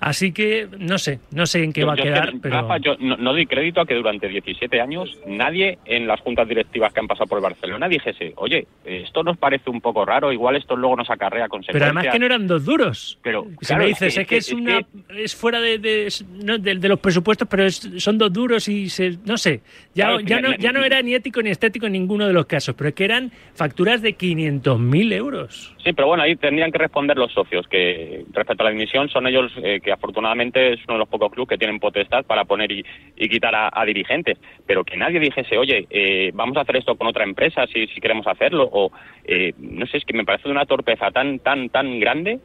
Así 0.00 0.32
que 0.32 0.66
no 0.78 0.98
sé, 0.98 1.20
no 1.30 1.44
sé 1.44 1.62
en 1.62 1.72
qué 1.72 1.84
va 1.84 1.92
a 1.92 1.96
quedar. 1.96 2.32
pero... 2.40 2.76
yo 2.78 2.96
no, 2.98 3.32
doy 3.32 3.46
crédito 3.46 3.82
a 3.82 3.86
que 3.86 3.94
durante 3.94 4.28
17 4.28 4.80
años 4.80 5.18
nadie 5.26 5.78
en 5.84 6.06
las 6.06 6.20
juntas 6.20 6.48
directivas 6.48 6.92
que 6.92 7.00
han 7.00 7.06
pasado 7.06 7.26
por 7.26 7.42
Barcelona 7.42 7.86
dijese, 7.86 8.32
oye, 8.36 8.66
esto 8.84 9.22
nos 9.22 9.36
parece 9.36 9.68
un 9.68 9.82
poco 9.82 10.06
raro, 10.06 10.32
igual 10.32 10.56
esto 10.56 10.74
luego 10.74 10.96
nos 10.96 11.10
acarrea 11.10 11.48
consecuencias. 11.48 11.90
Pero 11.90 11.98
además 11.98 12.12
que 12.12 12.18
no 12.18 12.26
eran 12.26 12.46
dos 12.46 12.64
duros. 12.64 13.18
Pero 13.22 13.46
si 13.60 13.74
me 13.74 13.86
dices, 13.86 14.16
es 14.16 14.26
que 14.26 14.38
es, 14.38 14.52
una, 14.52 14.80
es 15.10 15.36
fuera 15.36 15.60
de, 15.60 15.78
de, 15.78 16.88
los 16.88 16.98
presupuestos, 16.98 17.46
pero 17.48 17.70
son 17.70 18.16
dos 18.16 18.32
duros 18.32 18.68
y 18.68 18.88
se, 18.88 19.18
no 19.26 19.36
sé, 19.36 19.60
ya, 19.94 20.18
ya, 20.24 20.40
no, 20.40 20.54
ya 20.56 20.72
no 20.72 20.82
era 20.82 21.02
ni 21.02 21.14
ético 21.14 21.42
ni 21.42 21.50
estético 21.50 21.86
en 21.86 21.92
ninguno 21.92 22.26
de 22.26 22.32
los 22.32 22.46
casos, 22.46 22.74
pero 22.74 22.88
es 22.88 22.94
que 22.94 23.04
eran 23.04 23.30
facturas 23.54 24.00
de 24.00 24.16
500.000 24.16 25.12
euros. 25.12 25.74
Sí, 25.84 25.92
pero 25.92 26.08
bueno, 26.08 26.22
ahí 26.22 26.36
tendrían 26.36 26.72
que 26.72 26.78
responder 26.78 27.16
los 27.16 27.32
socios, 27.32 27.66
que 27.68 28.24
respecto 28.32 28.62
a 28.62 28.66
la 28.66 28.70
dimisión 28.70 29.08
son 29.08 29.26
ellos 29.26 29.52
eh, 29.62 29.80
que 29.82 29.89
afortunadamente 29.90 30.74
es 30.74 30.80
uno 30.86 30.94
de 30.94 30.98
los 31.00 31.08
pocos 31.08 31.32
clubes 31.32 31.48
que 31.48 31.58
tienen 31.58 31.78
potestad 31.78 32.24
para 32.24 32.44
poner 32.44 32.70
y, 32.72 32.84
quitar 33.28 33.54
a, 33.54 33.84
dirigentes, 33.84 34.38
pero 34.66 34.84
que 34.84 34.96
nadie 34.96 35.20
dijese, 35.20 35.56
oye, 35.56 35.86
eh, 35.90 36.30
vamos 36.34 36.56
a 36.56 36.62
hacer 36.62 36.76
esto 36.76 36.96
con 36.96 37.06
otra 37.06 37.24
empresa 37.24 37.66
si, 37.66 37.86
queremos 38.00 38.26
hacerlo, 38.26 38.68
o 38.72 38.90
eh, 39.24 39.52
no 39.58 39.86
sé, 39.86 39.98
es 39.98 40.04
que 40.04 40.16
me 40.16 40.24
parece 40.24 40.48
de 40.48 40.52
una 40.52 40.66
torpeza 40.66 41.10
tan, 41.10 41.38
tan, 41.38 41.68
tan 41.68 42.00
grande 42.00 42.40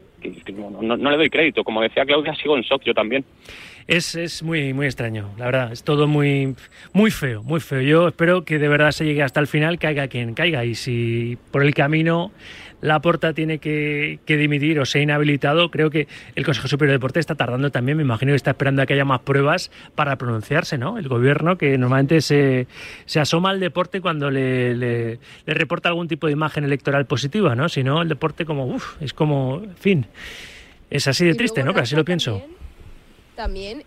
no, 0.53 0.97
no, 0.97 1.11
le 1.11 1.17
doy 1.17 1.29
crédito. 1.29 1.63
Como 1.63 1.81
decía 1.81 2.05
Claudia, 2.05 2.35
sigo 2.35 2.55
en 2.57 2.63
shock 2.63 2.83
yo 2.83 2.93
también. 2.93 3.25
Es, 3.87 4.15
es 4.15 4.41
muy, 4.41 4.73
muy 4.73 4.87
extraño, 4.87 5.29
la 5.37 5.45
verdad. 5.45 5.71
Es 5.71 5.83
todo 5.83 6.07
muy, 6.07 6.55
muy 6.93 7.11
feo, 7.11 7.43
muy 7.43 7.59
feo. 7.59 7.81
Yo 7.81 8.07
espero 8.07 8.43
que 8.43 8.57
de 8.57 8.67
verdad 8.67 8.91
se 8.91 9.05
llegue 9.05 9.21
hasta 9.21 9.39
el 9.39 9.47
final, 9.47 9.77
caiga 9.77 10.07
quien 10.07 10.33
caiga. 10.33 10.65
Y 10.65 10.75
si 10.75 11.37
por 11.51 11.63
el 11.63 11.73
camino 11.73 12.31
la 12.82 13.00
porta 13.01 13.34
tiene 13.34 13.60
que, 13.60 14.20
dimitir 14.27 14.79
o 14.79 14.86
sea 14.86 15.01
inhabilitado, 15.01 15.72
creo 15.72 15.89
que 15.89 16.08
el 16.36 16.46
Consejo 16.46 16.67
Superior 16.67 16.91
de 16.91 16.98
Deportes 16.98 17.22
está 17.22 17.36
tardando 17.36 17.72
también. 17.72 17.98
Me 17.98 18.03
imagino 18.03 18.32
que 18.32 18.38
está 18.38 18.51
esperando 18.51 18.82
a 18.82 18.86
que 18.86 18.94
haya 18.94 19.05
más 19.05 19.22
pruebas 19.22 19.72
para 19.96 20.17
pronunciarse, 20.17 20.77
¿no? 20.77 20.98
El 20.98 21.08
gobierno 21.08 21.58
que 21.58 21.77
normalmente 21.77 22.22
se, 22.22 22.67
se 23.05 23.20
asoma 23.20 23.50
al 23.50 23.60
deporte 23.60 24.01
cuando 24.01 24.29
le, 24.29 24.75
le, 24.75 25.20
reporta 25.46 25.89
algún 25.89 26.08
tipo 26.08 26.27
de 26.27 26.34
imagen 26.34 26.63
electoral 26.63 27.05
positiva, 27.05 27.55
¿no? 27.55 27.70
Si 27.70 27.84
no, 27.84 28.01
el 28.01 28.10
deporte 28.10 28.46
como, 28.46 28.65
uff, 28.65 29.01
es 29.01 29.13
como, 29.13 29.63
fin. 29.79 30.05
Es 30.89 31.08
así 31.08 31.25
de 31.25 31.36
triste, 31.36 31.63
¿no? 31.63 31.74
Pero 31.74 31.84
así 31.84 31.96
lo 31.96 32.05
pienso. 32.05 32.34
También 32.34 32.54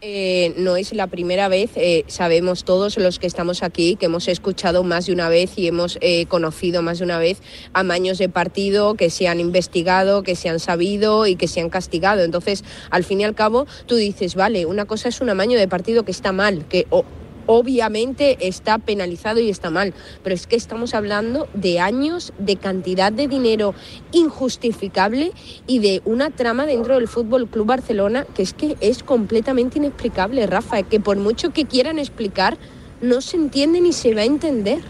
eh, 0.02 0.52
no 0.58 0.76
es 0.76 0.92
la 0.92 1.06
primera 1.06 1.48
vez, 1.48 1.70
eh, 1.76 2.04
sabemos 2.06 2.64
todos 2.64 2.98
los 2.98 3.18
que 3.18 3.26
estamos 3.26 3.62
aquí 3.62 3.96
que 3.96 4.04
hemos 4.04 4.28
escuchado 4.28 4.84
más 4.84 5.06
de 5.06 5.12
una 5.14 5.30
vez 5.30 5.56
y 5.56 5.66
hemos 5.66 5.96
eh, 6.02 6.26
conocido 6.26 6.82
más 6.82 6.98
de 6.98 7.04
una 7.04 7.18
vez 7.18 7.40
amaños 7.72 8.18
de 8.18 8.28
partido 8.28 8.94
que 8.94 9.08
se 9.08 9.26
han 9.26 9.40
investigado, 9.40 10.22
que 10.22 10.36
se 10.36 10.50
han 10.50 10.60
sabido 10.60 11.26
y 11.26 11.36
que 11.36 11.48
se 11.48 11.62
han 11.62 11.70
castigado. 11.70 12.24
Entonces, 12.24 12.62
al 12.90 13.04
fin 13.04 13.22
y 13.22 13.24
al 13.24 13.34
cabo, 13.34 13.66
tú 13.86 13.96
dices, 13.96 14.34
vale, 14.34 14.66
una 14.66 14.84
cosa 14.84 15.08
es 15.08 15.22
un 15.22 15.30
amaño 15.30 15.58
de 15.58 15.66
partido 15.66 16.04
que 16.04 16.12
está 16.12 16.30
mal, 16.32 16.68
que 16.68 16.86
obviamente 17.48 18.36
está 18.46 18.78
penalizado 18.78 19.40
y 19.40 19.48
está 19.48 19.70
mal, 19.70 19.94
pero 20.22 20.34
es 20.34 20.46
que 20.46 20.54
estamos 20.54 20.94
hablando 20.94 21.48
de 21.54 21.80
años, 21.80 22.34
de 22.38 22.56
cantidad 22.56 23.10
de 23.10 23.26
dinero 23.26 23.74
injustificable 24.12 25.32
y 25.66 25.78
de 25.78 26.02
una 26.04 26.30
trama 26.30 26.66
dentro 26.66 26.96
del 26.96 27.08
Fútbol 27.08 27.48
Club 27.48 27.66
Barcelona 27.66 28.26
que 28.34 28.42
es 28.42 28.52
que 28.52 28.76
es 28.80 29.02
completamente 29.02 29.78
inexplicable, 29.78 30.46
Rafa, 30.46 30.82
que 30.82 31.00
por 31.00 31.16
mucho 31.16 31.50
que 31.50 31.64
quieran 31.64 31.98
explicar, 31.98 32.58
no 33.00 33.22
se 33.22 33.38
entiende 33.38 33.80
ni 33.80 33.94
se 33.94 34.14
va 34.14 34.20
a 34.20 34.24
entender. 34.24 34.80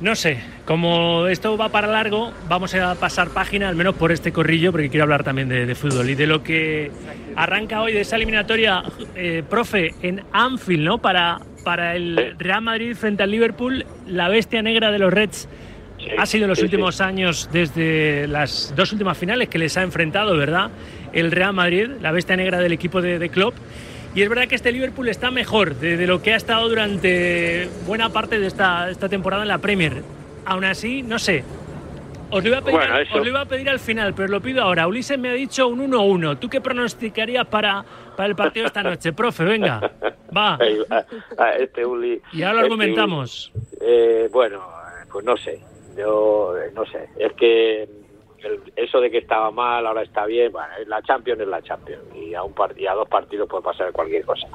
No 0.00 0.16
sé, 0.16 0.38
Como 0.68 1.28
esto 1.28 1.56
va 1.56 1.70
para 1.70 1.88
largo, 1.88 2.30
vamos 2.46 2.74
a 2.74 2.94
pasar 2.94 3.30
página, 3.30 3.70
al 3.70 3.74
menos 3.74 3.94
por 3.94 4.12
este 4.12 4.32
corrillo, 4.32 4.70
porque 4.70 4.90
quiero 4.90 5.04
hablar 5.04 5.24
también 5.24 5.48
de, 5.48 5.74
fútbol 5.74 6.10
y 6.10 6.14
de 6.14 6.26
lo 6.26 6.42
que 6.42 6.90
arranca 7.36 7.80
hoy 7.80 7.94
de 7.94 8.02
esa 8.02 8.16
eliminatoria, 8.16 8.82
eh, 9.14 9.42
profe, 9.48 9.94
en 10.02 10.22
Anfield, 10.30 10.84
¿no? 10.84 10.98
Para, 10.98 11.40
para 11.64 11.96
el 11.96 12.34
Real 12.38 12.60
Madrid 12.60 12.94
frente 12.94 13.22
al 13.22 13.30
Liverpool, 13.30 13.86
la 14.06 14.28
bestia 14.28 14.60
negra 14.60 14.92
de 14.92 14.98
los 14.98 15.10
Reds. 15.10 15.48
ha 16.18 16.26
sido 16.26 16.44
en 16.44 16.50
los 16.50 16.62
últimos 16.62 17.00
años, 17.00 17.48
desde 17.50 18.28
las 18.28 18.74
dos 18.76 18.92
últimas 18.92 19.16
finales 19.16 19.48
que 19.48 19.56
les 19.56 19.74
ha 19.78 19.82
enfrentado, 19.82 20.36
¿verdad? 20.36 20.70
El 21.14 21.30
Real 21.30 21.54
Madrid, 21.54 21.92
la 22.02 22.12
bestia 22.12 22.36
negra 22.36 22.58
del 22.58 22.72
equipo 22.72 23.00
de, 23.00 23.18
de 23.18 23.30
Klopp. 23.30 23.54
Y 24.14 24.20
es 24.20 24.28
verdad 24.28 24.46
que 24.46 24.56
este 24.56 24.70
Liverpool 24.70 25.08
está 25.08 25.30
mejor 25.30 25.76
de, 25.76 26.06
lo 26.06 26.20
que 26.20 26.34
ha 26.34 26.36
estado 26.36 26.68
durante 26.68 27.70
buena 27.86 28.10
parte 28.10 28.38
de 28.38 28.48
esta, 28.48 28.90
esta 28.90 29.08
temporada 29.08 29.44
en 29.44 29.48
la 29.48 29.58
Premier 29.58 30.02
aún 30.48 30.64
así, 30.64 31.02
no 31.02 31.18
sé. 31.18 31.44
Os 32.30 32.42
lo, 32.42 32.48
iba 32.50 32.58
a 32.58 32.62
pedir 32.62 32.78
os 33.14 33.20
lo 33.20 33.26
iba 33.26 33.40
a 33.40 33.44
pedir 33.46 33.70
al 33.70 33.78
final, 33.78 34.12
pero 34.14 34.28
lo 34.28 34.40
pido 34.40 34.62
ahora. 34.62 34.86
Ulises 34.86 35.18
me 35.18 35.30
ha 35.30 35.32
dicho 35.32 35.66
un 35.66 35.90
1-1. 35.90 36.38
¿Tú 36.38 36.48
qué 36.48 36.60
pronosticarías 36.60 37.46
para, 37.46 37.84
para 38.16 38.28
el 38.28 38.36
partido 38.36 38.66
esta 38.66 38.82
noche? 38.82 39.12
Profe, 39.14 39.44
venga, 39.44 39.80
va. 40.36 40.58
Este 41.58 41.86
Uli, 41.86 42.20
y 42.32 42.42
ahora 42.42 42.54
lo 42.54 42.60
este 42.60 42.72
argumentamos. 42.72 43.52
Eh, 43.80 44.28
bueno, 44.30 44.62
pues 45.10 45.24
no 45.24 45.36
sé. 45.36 45.60
Yo 45.96 46.56
eh, 46.58 46.70
no 46.74 46.84
sé. 46.86 47.08
Es 47.18 47.32
que 47.32 47.88
eso 48.76 49.00
de 49.00 49.10
que 49.10 49.18
estaba 49.18 49.50
mal, 49.50 49.86
ahora 49.86 50.02
está 50.02 50.26
bien. 50.26 50.52
Bueno, 50.52 50.68
la 50.86 51.02
Champions 51.02 51.40
es 51.40 51.48
la 51.48 51.62
Champions. 51.62 52.02
Y 52.14 52.34
a, 52.34 52.42
un 52.42 52.54
y 52.76 52.86
a 52.86 52.92
dos 52.92 53.08
partidos 53.08 53.48
puede 53.48 53.64
pasar 53.64 53.92
cualquier 53.92 54.24
cosa. 54.24 54.46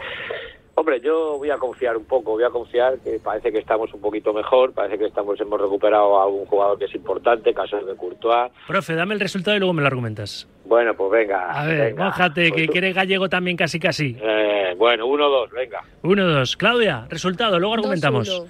Hombre, 0.75 0.99
yo 1.01 1.37
voy 1.37 1.51
a 1.51 1.57
confiar 1.57 1.95
un 1.95 2.05
poco, 2.05 2.31
voy 2.31 2.43
a 2.43 2.49
confiar 2.49 2.97
que 2.99 3.19
parece 3.23 3.51
que 3.51 3.59
estamos 3.59 3.93
un 3.93 4.01
poquito 4.01 4.33
mejor, 4.33 4.73
parece 4.73 4.97
que 4.97 5.05
estamos 5.05 5.39
hemos 5.39 5.61
recuperado 5.61 6.17
a 6.17 6.25
un 6.25 6.45
jugador 6.47 6.79
que 6.79 6.85
es 6.85 6.95
importante, 6.95 7.53
caso 7.53 7.77
de 7.77 7.95
Courtois. 7.95 8.51
Profe, 8.67 8.95
dame 8.95 9.13
el 9.13 9.19
resultado 9.19 9.55
y 9.55 9.59
luego 9.59 9.73
me 9.73 9.81
lo 9.81 9.87
argumentas. 9.87 10.47
Bueno, 10.65 10.95
pues 10.95 11.11
venga. 11.11 11.51
A 11.51 11.67
ver, 11.67 11.95
mójate, 11.95 12.45
que 12.45 12.65
pues 12.65 12.71
quiere 12.71 12.91
gallego 12.91 13.29
también 13.29 13.55
casi 13.55 13.79
casi. 13.79 14.17
Eh, 14.19 14.73
bueno, 14.75 15.05
1-2, 15.05 15.51
venga. 15.51 15.81
1-2. 16.01 16.57
Claudia, 16.57 17.05
resultado, 17.07 17.59
luego 17.59 17.75
argumentamos. 17.75 18.43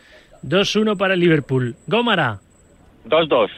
2-1 0.43 0.97
para 0.97 1.15
el 1.15 1.19
Liverpool. 1.19 1.75
Gómara. 1.87 2.39
2-2. 3.05 3.49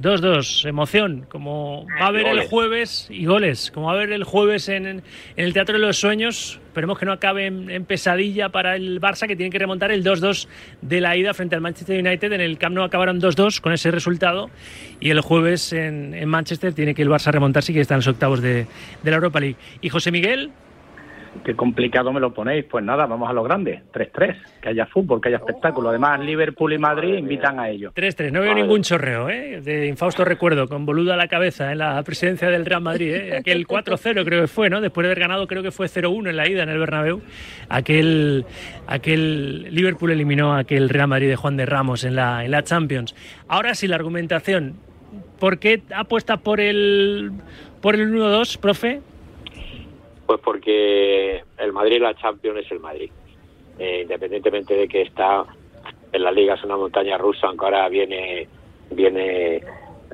2-2, 0.00 0.68
emoción, 0.68 1.26
como 1.28 1.86
va 2.00 2.06
a 2.06 2.08
haber 2.08 2.26
el 2.26 2.40
jueves, 2.48 3.06
y 3.10 3.26
goles, 3.26 3.70
como 3.70 3.86
va 3.86 3.92
a 3.92 3.94
haber 3.96 4.12
el 4.12 4.24
jueves 4.24 4.68
en, 4.68 5.02
el 5.36 5.52
Teatro 5.52 5.78
de 5.78 5.86
los 5.86 5.98
Sueños, 5.98 6.60
esperemos 6.66 6.98
que 6.98 7.06
no 7.06 7.12
acabe 7.12 7.46
en, 7.46 7.84
pesadilla 7.84 8.48
para 8.48 8.76
el 8.76 9.00
Barça, 9.00 9.26
que 9.26 9.36
tiene 9.36 9.50
que 9.50 9.58
remontar 9.58 9.92
el 9.92 10.02
2-2 10.04 10.48
de 10.80 11.00
la 11.00 11.16
ida 11.16 11.34
frente 11.34 11.54
al 11.54 11.60
Manchester 11.60 11.98
United, 11.98 12.32
en 12.32 12.40
el 12.40 12.58
Camp 12.58 12.74
Nou 12.74 12.84
acabaron 12.84 13.20
2-2 13.20 13.60
con 13.60 13.72
ese 13.72 13.90
resultado, 13.90 14.50
y 15.00 15.10
el 15.10 15.20
jueves 15.20 15.72
en, 15.72 16.28
Manchester 16.28 16.72
tiene 16.72 16.94
que 16.94 17.02
el 17.02 17.08
Barça 17.08 17.30
remontar, 17.32 17.62
sí 17.62 17.72
que 17.72 17.80
está 17.80 17.94
en 17.94 17.98
los 17.98 18.08
octavos 18.08 18.40
de, 18.40 18.66
de 19.02 19.10
la 19.10 19.16
Europa 19.16 19.40
League. 19.40 19.56
Y 19.80 19.88
José 19.90 20.10
Miguel, 20.10 20.50
qué 21.44 21.54
complicado 21.54 22.12
me 22.12 22.20
lo 22.20 22.32
ponéis. 22.32 22.64
Pues 22.64 22.84
nada, 22.84 23.06
vamos 23.06 23.28
a 23.28 23.32
lo 23.32 23.42
grande. 23.42 23.82
3-3. 23.92 24.36
Que 24.60 24.68
haya 24.70 24.86
fútbol, 24.86 25.20
que 25.20 25.28
haya 25.28 25.38
espectáculo. 25.38 25.88
Además, 25.88 26.20
Liverpool 26.20 26.72
y 26.72 26.78
Madrid 26.78 27.14
invitan 27.14 27.58
a 27.58 27.68
ello. 27.68 27.92
3-3. 27.94 28.30
No 28.30 28.40
veo 28.40 28.54
ningún 28.54 28.82
chorreo, 28.82 29.28
¿eh? 29.28 29.60
De 29.60 29.86
infausto 29.86 30.24
recuerdo, 30.24 30.68
con 30.68 30.84
boluda 30.86 31.14
a 31.14 31.16
la 31.16 31.28
cabeza 31.28 31.72
en 31.72 31.78
la 31.78 32.02
presidencia 32.02 32.50
del 32.50 32.66
Real 32.66 32.82
Madrid, 32.82 33.14
¿eh? 33.14 33.36
Aquel 33.36 33.66
4-0 33.66 34.24
creo 34.24 34.42
que 34.42 34.48
fue, 34.48 34.70
¿no? 34.70 34.80
Después 34.80 35.04
de 35.04 35.08
haber 35.08 35.20
ganado, 35.20 35.46
creo 35.46 35.62
que 35.62 35.70
fue 35.70 35.86
0-1 35.86 36.30
en 36.30 36.36
la 36.36 36.48
ida 36.48 36.62
en 36.62 36.68
el 36.68 36.78
Bernabéu. 36.78 37.20
Aquel, 37.68 38.44
aquel 38.86 39.74
Liverpool 39.74 40.10
eliminó 40.10 40.54
a 40.54 40.60
aquel 40.60 40.88
Real 40.88 41.08
Madrid 41.08 41.28
de 41.28 41.36
Juan 41.36 41.56
de 41.56 41.66
Ramos 41.66 42.04
en 42.04 42.16
la, 42.16 42.44
en 42.44 42.50
la 42.50 42.62
Champions. 42.62 43.14
Ahora 43.48 43.74
sí, 43.74 43.86
la 43.86 43.96
argumentación. 43.96 44.74
¿Por 45.38 45.58
qué 45.58 45.82
apuesta 45.94 46.36
por 46.36 46.60
el, 46.60 47.32
por 47.80 47.94
el 47.94 48.12
1-2, 48.12 48.58
profe? 48.58 49.00
Pues 50.30 50.42
porque 50.42 51.42
el 51.58 51.72
Madrid 51.72 52.00
la 52.00 52.14
Champions 52.14 52.60
es 52.60 52.70
el 52.70 52.78
Madrid. 52.78 53.10
Eh, 53.80 54.02
independientemente 54.02 54.74
de 54.74 54.86
que 54.86 55.02
está 55.02 55.44
en 56.12 56.22
la 56.22 56.30
liga 56.30 56.54
es 56.54 56.62
una 56.62 56.76
montaña 56.76 57.18
rusa, 57.18 57.48
aunque 57.48 57.64
ahora 57.64 57.88
viene, 57.88 58.46
viene, 58.92 59.60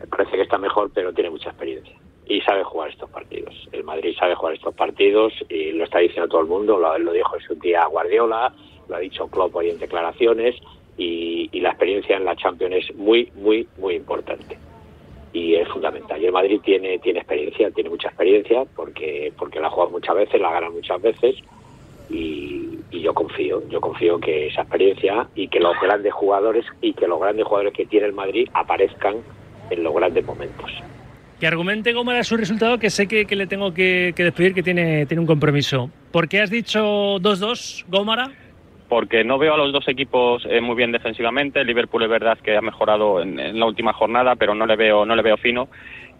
parece 0.09 0.37
que 0.37 0.43
está 0.45 0.57
mejor, 0.57 0.91
pero 0.95 1.13
tiene 1.13 1.29
mucha 1.29 1.51
experiencia 1.51 1.95
y 2.25 2.41
sabe 2.41 2.65
jugar 2.65 2.89
estos 2.89 3.11
partidos. 3.11 3.69
El 3.73 3.85
Madrid 3.85 4.17
sabe 4.19 4.35
jugar 4.37 4.55
estos 4.55 4.75
partidos 4.75 5.35
y 5.51 5.73
lo 5.73 5.85
está 5.85 5.99
diciendo 5.99 6.31
todo 6.31 6.41
el 6.41 6.47
mundo, 6.47 6.79
lo, 6.79 6.99
lo 6.99 7.13
dijo 7.13 7.37
en 7.37 7.43
su 7.43 7.55
día 7.57 7.85
Guardiola, 7.85 8.55
lo 8.89 8.97
ha 8.97 9.01
dicho 9.01 9.29
Klopp 9.29 9.55
hoy 9.55 9.69
en 9.69 9.79
declaraciones 9.79 10.55
y, 10.97 11.51
y 11.53 11.61
la 11.61 11.73
experiencia 11.73 12.17
en 12.17 12.25
la 12.25 12.37
Champions 12.37 12.75
es 12.75 12.97
muy, 12.97 13.31
muy, 13.35 13.69
muy 13.77 13.97
importante 13.97 14.57
y 15.37 15.55
es 15.55 15.69
fundamental. 15.69 16.21
Y 16.23 16.27
el 16.27 16.33
Madrid 16.33 16.61
tiene, 16.65 16.99
tiene 16.99 17.19
experiencia, 17.19 17.71
tiene 17.71 17.91
mucha 17.91 18.09
experiencia 18.09 18.65
porque, 18.75 19.35
porque 19.39 19.61
la 19.61 19.69
ha 19.69 19.87
muchas 19.87 20.17
veces, 20.17 20.41
la 20.41 20.49
ha 20.49 20.53
ganado 20.53 20.73
muchas 20.73 21.03
veces 21.03 21.37
y, 22.09 22.79
yo 22.91 23.13
confío, 23.13 23.63
yo 23.69 23.79
confío 23.79 24.19
que 24.19 24.47
esa 24.47 24.63
experiencia 24.63 25.29
y 25.35 25.49
que 25.49 25.61
los 25.61 25.79
grandes 25.81 26.15
jugadores 26.15 26.65
y 26.81 26.95
que 26.95 27.07
los 27.07 27.21
grandes 27.21 27.45
jugadores 27.45 27.75
que 27.75 27.85
tiene 27.85 28.07
el 28.07 28.15
Madrid 28.15 28.49
aparezcan 28.55 29.17
en 29.69 29.85
los 29.85 29.95
grandes 29.95 30.25
momentos. 30.25 30.73
Que 31.39 31.47
argumente 31.47 31.93
cómo 31.93 32.11
su 32.25 32.39
resultado, 32.39 32.79
que 32.79 32.89
sé 32.89 33.07
que, 33.07 33.27
le 33.37 33.47
tengo 33.47 33.75
que, 33.75 34.15
que, 34.17 34.25
despedir, 34.25 34.55
que 34.55 34.63
tiene, 34.63 35.05
tiene 35.05 35.21
un 35.21 35.27
compromiso. 35.27 35.91
¿Por 36.11 36.29
qué 36.29 36.41
has 36.41 36.49
dicho 36.49 36.81
2-2, 37.19 37.85
Gómara? 37.89 38.33
Porque 38.89 39.25
no 39.25 39.39
veo 39.39 39.55
a 39.55 39.57
los 39.59 39.73
dos 39.73 39.87
equipos 39.89 40.47
eh, 40.49 40.61
muy 40.61 40.77
bien 40.77 40.93
defensivamente. 40.93 41.65
Liverpool 41.65 42.05
es 42.05 42.09
verdad 42.09 42.39
que 42.39 42.57
ha 42.57 42.61
mejorado 42.61 43.21
en, 43.21 43.59
la 43.59 43.67
última 43.67 43.93
jornada, 43.93 44.37
pero 44.37 44.55
no 44.55 44.67
le 44.67 44.77
veo 44.77 45.05
no 45.05 45.17
le 45.17 45.23
veo 45.23 45.37
fino. 45.37 45.69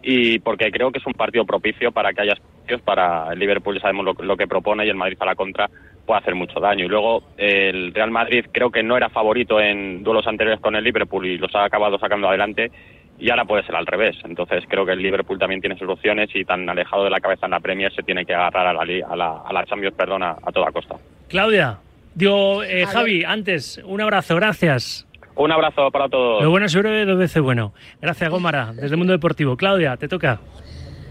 Y 0.01 0.39
porque 0.39 0.71
creo 0.71 0.91
que 0.91 0.99
es 0.99 1.05
un 1.05 1.13
partido 1.13 1.45
propicio 1.45 1.91
para 1.91 2.13
que 2.13 2.21
haya 2.21 2.33
espacios 2.33 2.81
para 2.81 3.31
el 3.33 3.39
Liverpool 3.39 3.79
sabemos 3.81 4.15
lo, 4.19 4.37
que 4.37 4.47
propone 4.47 4.85
y 4.85 4.89
el 4.89 4.95
Madrid 4.95 5.17
para 5.17 5.31
la 5.31 5.35
contra 5.35 5.69
puede 6.05 6.19
hacer 6.19 6.35
mucho 6.35 6.59
daño. 6.59 6.85
Y 6.85 6.87
luego 6.87 7.23
el 7.37 7.93
Real 7.93 8.11
Madrid 8.11 8.45
creo 8.51 8.69
que 8.69 8.83
no 8.83 8.95
era 8.95 9.09
favorito 9.09 9.59
en 9.59 10.03
duelos 10.03 10.27
anteriores 10.27 10.61
con 10.61 10.75
el 10.75 10.83
Liverpool 10.83 11.25
y 11.25 11.37
los 11.37 11.53
ha 11.55 11.65
acabado 11.65 11.97
sacando 11.97 12.27
adelante 12.27 12.71
y 13.19 13.29
ahora 13.31 13.45
puede 13.45 13.63
ser 13.63 13.75
al 13.75 13.87
revés. 13.87 14.15
Entonces 14.23 14.63
creo 14.67 14.85
que 14.85 14.91
el 14.91 15.01
Liverpool 15.01 15.39
también 15.39 15.61
tiene 15.61 15.77
sus 15.77 15.89
opciones 15.89 16.29
y 16.35 16.45
tan 16.45 16.69
alejado 16.69 17.05
de 17.05 17.09
la 17.09 17.19
cabeza 17.19 17.47
en 17.47 17.51
la 17.51 17.59
Premier 17.59 17.93
se 17.93 18.03
tiene 18.03 18.25
que 18.25 18.35
agarrar 18.35 18.67
a 18.67 18.73
la, 18.73 18.81
a 18.81 19.15
la, 19.15 19.41
a 19.45 19.53
la 19.53 19.65
Champions 19.65 19.95
perdona 19.95 20.35
a 20.41 20.51
toda 20.51 20.71
costa. 20.71 20.95
Claudia 21.27 21.79
Digo, 22.17 22.63
eh, 22.63 22.83
Javi, 22.87 23.23
antes, 23.23 23.79
un 23.85 24.01
abrazo, 24.01 24.35
gracias. 24.35 25.05
Un 25.35 25.51
abrazo 25.51 25.91
para 25.91 26.09
todos. 26.09 26.41
Lo 26.41 26.49
bueno 26.49 26.65
es 26.65 26.75
breve, 26.75 27.05
dos 27.05 27.19
veces 27.19 27.43
bueno. 27.43 27.73
Gracias, 28.01 28.31
Gómara, 28.31 28.73
desde 28.73 28.87
el 28.87 28.97
mundo 28.97 29.13
deportivo. 29.13 29.55
Claudia, 29.55 29.97
te 29.97 30.07
toca. 30.07 30.39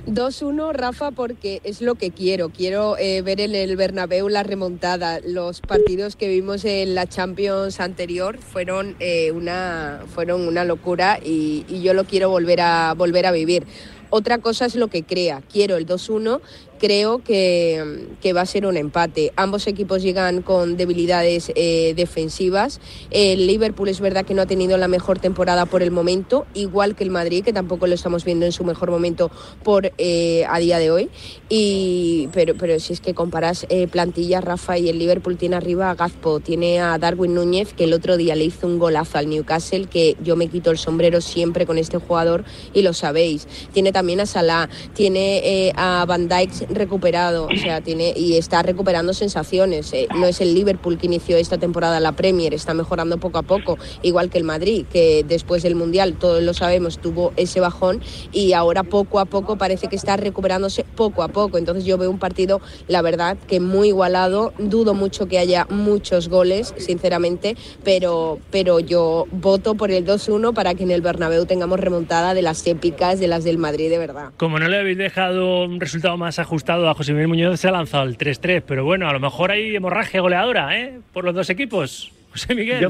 2-1, 0.08 0.72
Rafa, 0.72 1.12
porque 1.12 1.60
es 1.62 1.80
lo 1.80 1.94
que 1.94 2.10
quiero. 2.10 2.48
Quiero 2.48 2.98
eh, 2.98 3.22
ver 3.22 3.40
en 3.40 3.54
el 3.54 3.76
Bernabéu 3.76 4.28
la 4.28 4.42
remontada. 4.42 5.20
Los 5.24 5.60
partidos 5.60 6.16
que 6.16 6.28
vimos 6.28 6.64
en 6.64 6.96
la 6.96 7.06
Champions 7.06 7.78
anterior 7.78 8.38
fueron, 8.38 8.96
eh, 8.98 9.30
una, 9.30 10.00
fueron 10.12 10.48
una 10.48 10.64
locura 10.64 11.20
y, 11.24 11.64
y, 11.68 11.82
yo 11.82 11.94
lo 11.94 12.02
quiero 12.02 12.30
volver 12.30 12.62
a, 12.62 12.94
volver 12.94 13.26
a 13.26 13.30
vivir. 13.30 13.64
Otra 14.10 14.38
cosa 14.38 14.66
es 14.66 14.76
lo 14.76 14.88
que 14.88 15.02
crea. 15.02 15.42
Quiero 15.52 15.76
el 15.76 15.86
2-1 15.86 16.40
creo 16.78 17.22
que, 17.22 18.32
va 18.34 18.40
a 18.40 18.46
ser 18.46 18.66
un 18.66 18.76
empate. 18.76 19.32
Ambos 19.36 19.66
equipos 19.66 20.02
llegan 20.02 20.42
con 20.42 20.76
debilidades 20.76 21.52
eh, 21.54 21.94
defensivas. 21.96 22.80
El 23.10 23.46
Liverpool 23.46 23.88
es 23.88 24.00
verdad 24.00 24.24
que 24.24 24.34
no 24.34 24.42
ha 24.42 24.46
tenido 24.46 24.76
la 24.76 24.88
mejor 24.88 25.18
temporada 25.18 25.64
por 25.66 25.82
el 25.82 25.90
momento, 25.90 26.44
igual 26.54 26.96
que 26.96 27.04
el 27.04 27.10
Madrid, 27.10 27.44
que 27.44 27.52
tampoco 27.52 27.86
lo 27.86 27.94
estamos 27.94 28.24
viendo 28.24 28.44
en 28.44 28.52
su 28.52 28.64
mejor 28.64 28.90
momento 28.90 29.30
por 29.62 29.92
eh, 29.96 30.44
a 30.48 30.58
día 30.58 30.78
de 30.78 30.90
hoy. 30.90 31.08
Y, 31.48 32.28
pero, 32.32 32.54
pero 32.56 32.78
si 32.80 32.92
es 32.92 33.00
que 33.00 33.14
comparas 33.14 33.64
eh, 33.68 33.86
plantilla, 33.86 34.40
Rafa, 34.40 34.76
y 34.76 34.88
el 34.88 34.98
Liverpool 34.98 35.36
tiene 35.36 35.56
arriba 35.56 35.90
a 35.90 35.94
Gazpo, 35.94 36.40
tiene 36.40 36.80
a 36.80 36.98
Darwin 36.98 37.34
Núñez, 37.34 37.72
que 37.72 37.84
el 37.84 37.92
otro 37.92 38.16
día 38.16 38.34
le 38.34 38.44
hizo 38.44 38.66
un 38.66 38.78
golazo 38.78 39.18
al 39.18 39.30
Newcastle, 39.30 39.86
que 39.86 40.16
yo 40.22 40.36
me 40.36 40.48
quito 40.48 40.70
el 40.72 40.78
sombrero 40.78 41.20
siempre 41.20 41.64
con 41.64 41.78
este 41.78 41.98
jugador 41.98 42.44
y 42.74 42.82
lo 42.82 42.92
sabéis. 42.92 43.46
Tiene 43.72 43.92
también 43.92 44.20
a 44.20 44.26
Salah, 44.26 44.68
tiene 44.94 45.72
a 45.76 46.04
Van 46.06 46.28
Dijk 46.28 46.65
recuperado, 46.68 47.46
o 47.46 47.56
sea, 47.56 47.80
tiene 47.80 48.12
y 48.16 48.36
está 48.36 48.62
recuperando 48.62 49.12
sensaciones. 49.14 49.92
Eh, 49.92 50.08
no 50.14 50.26
es 50.26 50.40
el 50.40 50.54
Liverpool 50.54 50.98
que 50.98 51.06
inició 51.06 51.36
esta 51.36 51.58
temporada 51.58 52.00
la 52.00 52.12
Premier, 52.12 52.54
está 52.54 52.74
mejorando 52.74 53.18
poco 53.18 53.38
a 53.38 53.42
poco, 53.42 53.78
igual 54.02 54.30
que 54.30 54.38
el 54.38 54.44
Madrid, 54.44 54.86
que 54.90 55.24
después 55.26 55.62
del 55.62 55.74
Mundial, 55.74 56.14
todos 56.18 56.42
lo 56.42 56.54
sabemos, 56.54 56.98
tuvo 56.98 57.32
ese 57.36 57.60
bajón 57.60 58.00
y 58.32 58.52
ahora 58.52 58.82
poco 58.82 59.20
a 59.20 59.24
poco 59.24 59.56
parece 59.56 59.88
que 59.88 59.96
está 59.96 60.16
recuperándose 60.16 60.84
poco 60.84 61.22
a 61.22 61.28
poco. 61.28 61.58
Entonces 61.58 61.84
yo 61.84 61.98
veo 61.98 62.10
un 62.10 62.18
partido, 62.18 62.60
la 62.88 63.02
verdad, 63.02 63.36
que 63.46 63.60
muy 63.60 63.88
igualado. 63.88 64.52
Dudo 64.58 64.94
mucho 64.94 65.26
que 65.26 65.38
haya 65.38 65.66
muchos 65.70 66.28
goles, 66.28 66.74
sinceramente, 66.78 67.56
pero, 67.84 68.38
pero 68.50 68.80
yo 68.80 69.26
voto 69.30 69.74
por 69.74 69.90
el 69.90 70.04
2-1 70.04 70.54
para 70.54 70.74
que 70.74 70.84
en 70.84 70.90
el 70.90 71.02
Bernabéu 71.02 71.46
tengamos 71.46 71.80
remontada 71.80 72.34
de 72.34 72.42
las 72.42 72.66
épicas, 72.66 73.20
de 73.20 73.28
las 73.28 73.44
del 73.44 73.58
Madrid, 73.58 73.90
de 73.90 73.98
verdad. 73.98 74.30
Como 74.36 74.58
no 74.58 74.68
le 74.68 74.78
habéis 74.78 74.98
dejado 74.98 75.64
un 75.64 75.80
resultado 75.80 76.16
más 76.16 76.38
ajustado, 76.38 76.55
a 76.68 76.94
José 76.94 77.12
Miguel 77.12 77.28
Muñoz 77.28 77.60
se 77.60 77.68
ha 77.68 77.72
lanzado 77.72 78.04
el 78.04 78.16
3-3, 78.16 78.62
pero 78.66 78.84
bueno, 78.84 79.08
a 79.08 79.12
lo 79.12 79.20
mejor 79.20 79.50
hay 79.50 79.76
hemorragia 79.76 80.20
goleadora, 80.20 80.78
¿eh? 80.78 81.00
Por 81.12 81.24
los 81.24 81.34
dos 81.34 81.50
equipos. 81.50 82.12
José 82.30 82.54
Miguel. 82.54 82.80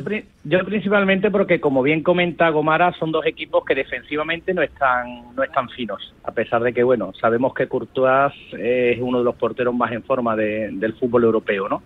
Yo, 0.45 0.65
principalmente 0.65 1.31
porque, 1.31 1.61
como 1.61 1.83
bien 1.83 2.03
comenta 2.03 2.49
Gomara, 2.51 2.93
son 2.99 3.13
dos 3.13 3.25
equipos 3.27 3.65
que 3.65 3.77
defensivamente 3.77 4.53
no 4.53 4.63
están, 4.63 5.35
no 5.37 5.43
están 5.45 5.69
finos. 5.69 6.15
A 6.25 6.33
pesar 6.33 6.63
de 6.63 6.73
que, 6.73 6.83
bueno, 6.83 7.13
sabemos 7.21 7.55
que 7.55 7.69
Courtois 7.69 8.33
es 8.59 8.99
uno 9.01 9.19
de 9.19 9.25
los 9.25 9.37
porteros 9.37 9.75
más 9.75 9.93
en 9.93 10.03
forma 10.03 10.35
del 10.35 10.95
fútbol 10.99 11.25
europeo, 11.25 11.69
¿no? 11.69 11.83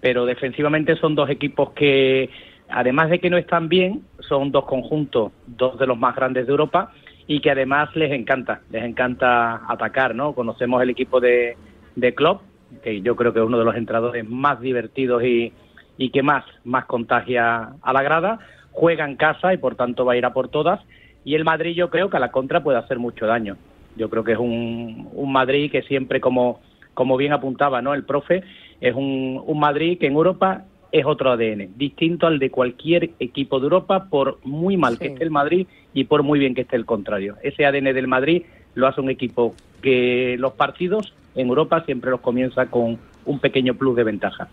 Pero 0.00 0.26
defensivamente 0.26 0.94
son 0.96 1.16
dos 1.16 1.28
equipos 1.28 1.70
que, 1.72 2.30
además 2.68 3.10
de 3.10 3.18
que 3.18 3.30
no 3.30 3.36
están 3.36 3.68
bien, 3.68 4.02
son 4.20 4.52
dos 4.52 4.64
conjuntos, 4.64 5.32
dos 5.46 5.78
de 5.78 5.86
los 5.86 5.98
más 5.98 6.14
grandes 6.14 6.46
de 6.46 6.52
Europa 6.52 6.92
y 7.26 7.40
que 7.40 7.50
además 7.50 7.94
les 7.94 8.12
encanta, 8.12 8.60
les 8.70 8.84
encanta 8.84 9.62
atacar, 9.68 10.14
¿no? 10.14 10.34
Conocemos 10.34 10.82
el 10.82 10.90
equipo 10.90 11.20
de, 11.20 11.56
de 11.96 12.14
Klopp, 12.14 12.42
que 12.82 13.00
yo 13.02 13.16
creo 13.16 13.32
que 13.32 13.40
es 13.40 13.44
uno 13.44 13.58
de 13.58 13.64
los 13.64 13.76
entrenadores 13.76 14.28
más 14.28 14.60
divertidos 14.60 15.22
y, 15.22 15.52
y 15.96 16.10
que 16.10 16.22
más, 16.22 16.44
más 16.64 16.86
contagia 16.86 17.74
a 17.80 17.92
la 17.92 18.02
grada, 18.02 18.38
juega 18.70 19.04
en 19.04 19.16
casa 19.16 19.52
y 19.54 19.58
por 19.58 19.76
tanto 19.76 20.04
va 20.04 20.14
a 20.14 20.16
ir 20.16 20.24
a 20.24 20.32
por 20.32 20.48
todas, 20.48 20.80
y 21.24 21.34
el 21.34 21.44
Madrid 21.44 21.74
yo 21.74 21.90
creo 21.90 22.10
que 22.10 22.16
a 22.16 22.20
la 22.20 22.32
contra 22.32 22.62
puede 22.62 22.78
hacer 22.78 22.98
mucho 22.98 23.26
daño. 23.26 23.56
Yo 23.96 24.08
creo 24.08 24.24
que 24.24 24.32
es 24.32 24.38
un, 24.38 25.08
un 25.12 25.32
Madrid 25.32 25.70
que 25.70 25.82
siempre, 25.82 26.20
como, 26.20 26.60
como 26.94 27.16
bien 27.16 27.32
apuntaba 27.32 27.82
¿no? 27.82 27.94
el 27.94 28.04
profe, 28.04 28.42
es 28.80 28.94
un, 28.94 29.40
un 29.44 29.60
Madrid 29.60 29.98
que 29.98 30.06
en 30.06 30.14
Europa 30.14 30.64
es 30.92 31.06
otro 31.06 31.32
ADN, 31.32 31.70
distinto 31.76 32.26
al 32.26 32.38
de 32.38 32.50
cualquier 32.50 33.10
equipo 33.18 33.58
de 33.58 33.64
Europa, 33.64 34.08
por 34.10 34.38
muy 34.44 34.76
mal 34.76 34.98
que 34.98 35.08
esté 35.08 35.24
el 35.24 35.30
Madrid 35.30 35.66
y 35.94 36.04
por 36.04 36.22
muy 36.22 36.38
bien 36.38 36.54
que 36.54 36.60
esté 36.60 36.76
el 36.76 36.84
contrario. 36.84 37.36
Ese 37.42 37.64
ADN 37.64 37.94
del 37.94 38.06
Madrid 38.06 38.42
lo 38.74 38.86
hace 38.86 39.00
un 39.00 39.10
equipo 39.10 39.54
que 39.80 40.36
los 40.38 40.52
partidos 40.52 41.14
en 41.34 41.48
Europa 41.48 41.82
siempre 41.84 42.10
los 42.10 42.20
comienza 42.20 42.66
con 42.66 42.98
un 43.24 43.38
pequeño 43.40 43.74
plus 43.74 43.96
de 43.96 44.04
ventaja. 44.04 44.48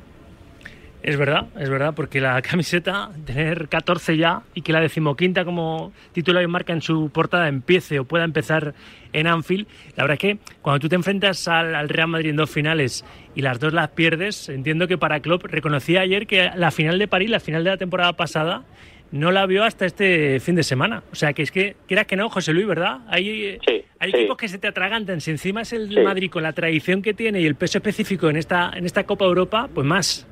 Es 1.02 1.16
verdad, 1.16 1.48
es 1.58 1.70
verdad, 1.70 1.94
porque 1.96 2.20
la 2.20 2.42
camiseta, 2.42 3.12
tener 3.26 3.70
14 3.70 4.18
ya 4.18 4.42
y 4.54 4.62
que 4.62 4.74
la 4.74 4.82
decimoquinta 4.82 5.46
como 5.46 5.94
titular 6.12 6.44
y 6.44 6.48
marca 6.48 6.74
en 6.74 6.82
su 6.82 7.10
portada 7.10 7.48
empiece 7.48 8.00
o 8.00 8.06
pueda 8.06 8.26
empezar 8.26 8.74
en 9.14 9.28
Anfield, 9.28 9.66
la 9.96 10.04
verdad 10.04 10.14
es 10.16 10.20
que 10.20 10.38
cuando 10.62 10.80
tú 10.80 10.90
te 10.90 10.96
enfrentas 10.96 11.48
al, 11.48 11.90
Real 11.90 12.10
Madrid 12.10 12.32
en 12.32 12.36
dos 12.36 12.50
finales 12.50 13.06
y 13.34 13.42
las 13.42 13.60
dos 13.60 13.74
las 13.74 13.90
pierdes, 13.90 14.50
entiendo 14.50 14.88
que 14.88 14.98
para 14.98 15.22
Klopp 15.22 15.46
reconocía 15.46 16.02
ayer 16.02 16.28
que 16.28 16.52
la 16.56 16.72
final 16.72 17.00
de 17.00 17.08
París, 17.08 17.30
la 17.30 17.40
final 17.40 17.64
de 17.64 17.70
la 17.72 17.78
temporada 17.78 18.14
pasada, 18.14 18.64
no 19.12 19.32
la 19.32 19.46
vio 19.48 19.64
hasta 19.64 19.86
este 19.88 20.40
fin 20.40 20.54
de 20.54 20.62
semana. 20.62 21.04
O 21.12 21.16
sea, 21.16 21.34
que 21.34 21.42
es 21.42 21.52
que, 21.52 21.76
quieras 21.88 22.06
que 22.06 22.16
no, 22.16 22.30
José 22.30 22.54
Luis, 22.54 22.68
¿verdad? 22.68 23.00
Hay, 23.08 23.58
hay 23.98 24.10
equipos 24.10 24.38
que 24.38 24.48
se 24.48 24.60
te 24.60 24.68
atragantan. 24.68 25.20
Si 25.22 25.32
encima 25.32 25.62
es 25.62 25.74
el 25.74 26.04
Madrid 26.04 26.30
con 26.30 26.44
la 26.44 26.54
tradición 26.54 27.02
que 27.02 27.16
tiene 27.16 27.42
y 27.42 27.48
el 27.48 27.56
peso 27.56 27.80
específico 27.80 28.30
en 28.30 28.36
esta, 28.36 28.72
en 28.76 28.86
esta 28.86 29.06
Copa 29.06 29.26
Europa, 29.26 29.68
pues 29.74 29.88
más. 29.88 30.28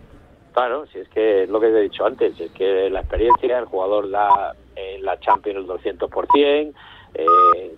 Claro, 0.57 0.87
si 0.87 0.97
es 0.97 1.07
que 1.09 1.43
es 1.43 1.49
lo 1.49 1.59
que 1.59 1.67
he 1.67 1.81
dicho 1.83 2.03
antes, 2.03 2.39
es 2.39 2.49
que 2.53 2.89
la 2.89 3.01
experiencia, 3.01 3.59
el 3.59 3.65
jugador 3.65 4.09
da 4.09 4.55
en 4.75 5.05
la 5.05 5.19
Champions 5.19 5.59
el 5.59 5.67
200%, 5.67 6.73
eh, 7.13 7.75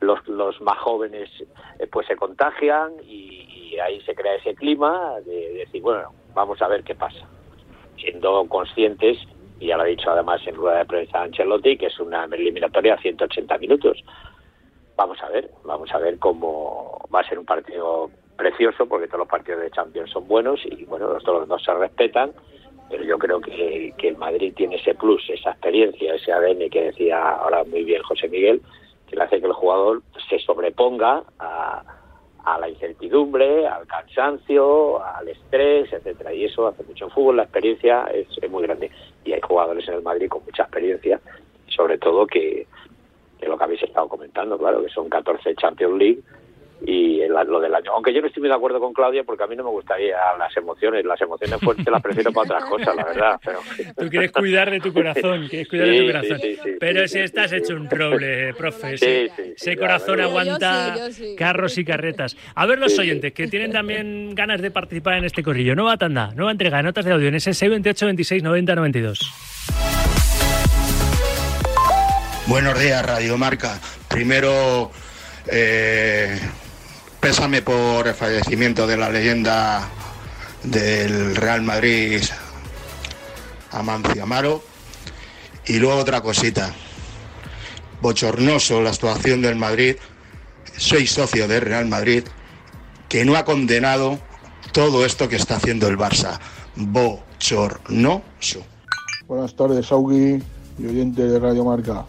los, 0.00 0.28
los 0.28 0.60
más 0.60 0.76
jóvenes 0.80 1.30
eh, 1.78 1.86
pues 1.90 2.06
se 2.06 2.16
contagian 2.16 2.92
y, 3.06 3.78
ahí 3.82 4.02
se 4.02 4.14
crea 4.14 4.34
ese 4.34 4.54
clima 4.54 5.18
de, 5.24 5.64
decir, 5.64 5.80
bueno, 5.80 6.12
vamos 6.34 6.60
a 6.60 6.68
ver 6.68 6.84
qué 6.84 6.94
pasa. 6.94 7.26
Siendo 7.96 8.44
conscientes, 8.48 9.16
y 9.58 9.68
ya 9.68 9.78
lo 9.78 9.84
ha 9.84 9.86
dicho 9.86 10.10
además 10.10 10.46
en 10.46 10.56
rueda 10.56 10.80
de 10.80 10.84
prensa 10.84 11.22
Ancelotti, 11.22 11.78
que 11.78 11.86
es 11.86 11.98
una 12.00 12.26
eliminatoria 12.26 12.96
a 12.96 13.00
180 13.00 13.56
minutos. 13.56 14.04
Vamos 14.94 15.16
a 15.22 15.30
ver, 15.30 15.50
vamos 15.64 15.90
a 15.94 15.96
ver 15.96 16.18
cómo 16.18 17.00
va 17.14 17.20
a 17.20 17.28
ser 17.30 17.38
un 17.38 17.46
partido 17.46 18.10
precioso 18.40 18.86
porque 18.86 19.06
todos 19.06 19.20
los 19.20 19.28
partidos 19.28 19.60
de 19.60 19.70
Champions 19.70 20.10
son 20.10 20.26
buenos 20.26 20.60
y 20.64 20.86
bueno, 20.86 21.08
todos 21.18 21.40
los 21.40 21.48
dos 21.48 21.62
se 21.62 21.74
respetan, 21.74 22.32
pero 22.88 23.04
yo 23.04 23.18
creo 23.18 23.38
que, 23.38 23.92
que 23.98 24.08
el 24.08 24.16
Madrid 24.16 24.54
tiene 24.56 24.76
ese 24.76 24.94
plus, 24.94 25.28
esa 25.28 25.50
experiencia, 25.50 26.14
ese 26.14 26.32
ADN 26.32 26.70
que 26.70 26.84
decía 26.84 27.32
ahora 27.32 27.64
muy 27.64 27.84
bien 27.84 28.02
José 28.02 28.28
Miguel, 28.28 28.62
que 29.06 29.16
le 29.16 29.24
hace 29.24 29.40
que 29.40 29.46
el 29.46 29.52
jugador 29.52 30.02
se 30.30 30.38
sobreponga 30.38 31.22
a, 31.38 31.82
a 32.42 32.58
la 32.58 32.70
incertidumbre, 32.70 33.66
al 33.66 33.86
cansancio, 33.86 35.04
al 35.04 35.28
estrés, 35.28 35.92
etcétera. 35.92 36.32
Y 36.32 36.46
eso 36.46 36.66
hace 36.66 36.82
mucho 36.84 37.10
fútbol, 37.10 37.36
la 37.36 37.42
experiencia 37.42 38.04
es, 38.04 38.26
es, 38.40 38.50
muy 38.50 38.62
grande. 38.62 38.90
Y 39.22 39.34
hay 39.34 39.40
jugadores 39.42 39.86
en 39.86 39.96
el 39.96 40.02
Madrid 40.02 40.30
con 40.30 40.42
mucha 40.46 40.62
experiencia, 40.62 41.20
sobre 41.68 41.98
todo 41.98 42.26
que, 42.26 42.66
que 43.38 43.46
lo 43.46 43.58
que 43.58 43.64
habéis 43.64 43.82
estado 43.82 44.08
comentando, 44.08 44.56
claro, 44.56 44.82
que 44.82 44.88
son 44.88 45.10
14 45.10 45.54
Champions 45.56 45.98
League 45.98 46.22
y 46.86 47.10
lo 47.28 47.60
del 47.60 47.74
año. 47.74 47.92
Aunque 47.94 48.12
yo 48.12 48.20
no 48.20 48.26
estoy 48.26 48.40
muy 48.42 48.48
de 48.48 48.54
acuerdo 48.56 48.80
con 48.80 48.92
Claudia 48.92 49.22
porque 49.24 49.44
a 49.44 49.46
mí 49.46 49.56
no 49.56 49.64
me 49.64 49.70
gustaría 49.70 50.16
las 50.38 50.56
emociones. 50.56 51.04
Las 51.04 51.20
emociones 51.20 51.60
fuertes 51.60 51.86
las 51.86 52.02
prefiero 52.02 52.32
para 52.32 52.56
otras 52.56 52.64
cosas, 52.64 52.96
la 52.96 53.04
verdad. 53.04 53.40
Pero... 53.44 53.60
Tú 53.96 54.08
quieres 54.08 54.32
cuidar 54.32 54.70
de 54.70 54.80
tu 54.80 54.92
corazón, 54.92 55.46
quieres 55.48 55.68
cuidar 55.68 55.88
de 55.88 56.00
tu 56.00 56.06
corazón. 56.06 56.40
pero 56.78 57.08
si 57.08 57.18
estás 57.18 57.52
hecho 57.52 57.74
un 57.74 57.88
roble, 57.88 58.54
profe. 58.54 58.94
ese 58.94 59.76
corazón 59.76 60.20
aguanta 60.20 60.94
carros 61.36 61.78
y 61.78 61.84
carretas. 61.84 62.36
A 62.54 62.66
ver 62.66 62.78
los 62.78 62.98
oyentes 62.98 63.32
que 63.32 63.46
tienen 63.48 63.72
también 63.72 64.34
ganas 64.34 64.60
de 64.60 64.70
participar 64.70 65.18
en 65.18 65.24
este 65.24 65.42
corrillo. 65.42 65.74
Nueva 65.74 65.96
tanda, 65.96 66.32
nueva 66.34 66.52
entrega 66.52 66.78
de 66.78 66.84
notas 66.84 67.04
de 67.04 67.12
audio 67.12 67.28
en 67.28 67.36
ese 67.36 67.54
628 67.54 68.06
26 68.06 68.42
90 68.42 68.74
92. 68.74 69.32
Buenos 72.46 72.80
días, 72.80 73.04
Radio 73.06 73.38
Marca. 73.38 73.78
Primero... 74.08 74.90
Eh, 75.52 76.38
Pésame 77.20 77.60
por 77.60 78.08
el 78.08 78.14
fallecimiento 78.14 78.86
de 78.86 78.96
la 78.96 79.10
leyenda 79.10 79.86
del 80.64 81.36
Real 81.36 81.60
Madrid, 81.60 82.22
Amancio 83.72 84.22
Amaro. 84.22 84.62
Y 85.66 85.74
luego 85.78 86.00
otra 86.00 86.22
cosita. 86.22 86.72
Bochornoso 88.00 88.80
la 88.80 88.88
actuación 88.88 89.42
del 89.42 89.56
Madrid. 89.56 89.96
Soy 90.78 91.06
socio 91.06 91.46
del 91.46 91.60
Real 91.60 91.86
Madrid, 91.86 92.24
que 93.06 93.26
no 93.26 93.36
ha 93.36 93.44
condenado 93.44 94.18
todo 94.72 95.04
esto 95.04 95.28
que 95.28 95.36
está 95.36 95.56
haciendo 95.56 95.88
el 95.88 95.98
Barça. 95.98 96.40
Bochornoso. 96.74 98.64
Buenas 99.28 99.54
tardes, 99.54 99.92
Augi 99.92 100.42
y 100.78 100.86
oyente 100.86 101.22
de 101.28 101.38
Radio 101.38 101.66
Marca. 101.66 102.06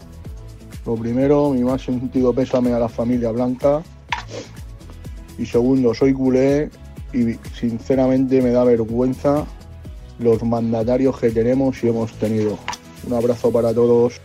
Lo 0.86 0.96
primero, 0.96 1.50
mi 1.50 1.62
más 1.62 1.82
sentido 1.82 2.32
pésame 2.32 2.72
a 2.72 2.78
la 2.78 2.88
familia 2.88 3.30
Blanca 3.30 3.82
y 5.42 5.46
segundo, 5.46 5.92
soy 5.92 6.12
culé 6.12 6.70
y 7.12 7.34
sinceramente 7.58 8.40
me 8.40 8.50
da 8.50 8.62
vergüenza 8.62 9.44
los 10.20 10.40
mandatarios 10.44 11.18
que 11.18 11.30
tenemos 11.30 11.82
y 11.82 11.88
hemos 11.88 12.12
tenido. 12.12 12.56
Un 13.04 13.14
abrazo 13.14 13.52
para 13.52 13.74
todos. 13.74 14.20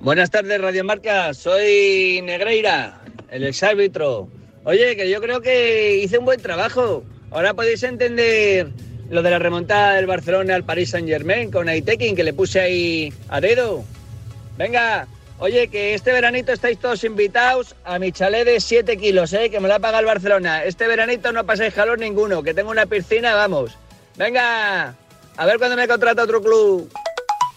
Buenas 0.00 0.30
tardes, 0.30 0.60
Radio 0.60 0.84
Marca. 0.84 1.32
Soy 1.32 2.20
Negreira, 2.22 3.00
el 3.30 3.44
exárbitro. 3.44 4.28
Oye, 4.64 4.96
que 4.96 5.08
yo 5.08 5.22
creo 5.22 5.40
que 5.40 5.96
hice 5.96 6.18
un 6.18 6.26
buen 6.26 6.42
trabajo. 6.42 7.02
Ahora 7.30 7.54
podéis 7.54 7.82
entender 7.82 8.68
lo 9.08 9.22
de 9.22 9.30
la 9.30 9.38
remontada 9.38 9.94
del 9.94 10.06
Barcelona 10.06 10.56
al 10.56 10.64
Paris 10.64 10.90
Saint 10.90 11.08
Germain 11.08 11.50
con 11.50 11.70
Aitekin, 11.70 12.14
que 12.14 12.22
le 12.22 12.34
puse 12.34 12.60
ahí 12.60 13.12
a 13.28 13.40
dedo. 13.40 13.82
Venga, 14.58 15.08
Oye, 15.38 15.68
que 15.68 15.92
este 15.92 16.12
veranito 16.12 16.52
estáis 16.52 16.78
todos 16.78 17.04
invitados 17.04 17.74
a 17.84 17.98
mi 17.98 18.10
chalet 18.10 18.46
de 18.46 18.58
7 18.58 18.96
kilos, 18.96 19.34
¿eh? 19.34 19.50
que 19.50 19.60
me 19.60 19.68
lo 19.68 19.74
ha 19.74 19.78
pagado 19.78 20.00
el 20.00 20.06
Barcelona. 20.06 20.64
Este 20.64 20.86
veranito 20.86 21.30
no 21.30 21.44
pasáis 21.44 21.74
calor 21.74 21.98
ninguno, 21.98 22.42
que 22.42 22.54
tengo 22.54 22.70
una 22.70 22.86
piscina, 22.86 23.34
vamos. 23.34 23.76
Venga, 24.16 24.94
a 25.36 25.46
ver 25.46 25.58
cuándo 25.58 25.76
me 25.76 25.86
contrata 25.86 26.22
otro 26.22 26.40
club. 26.40 26.90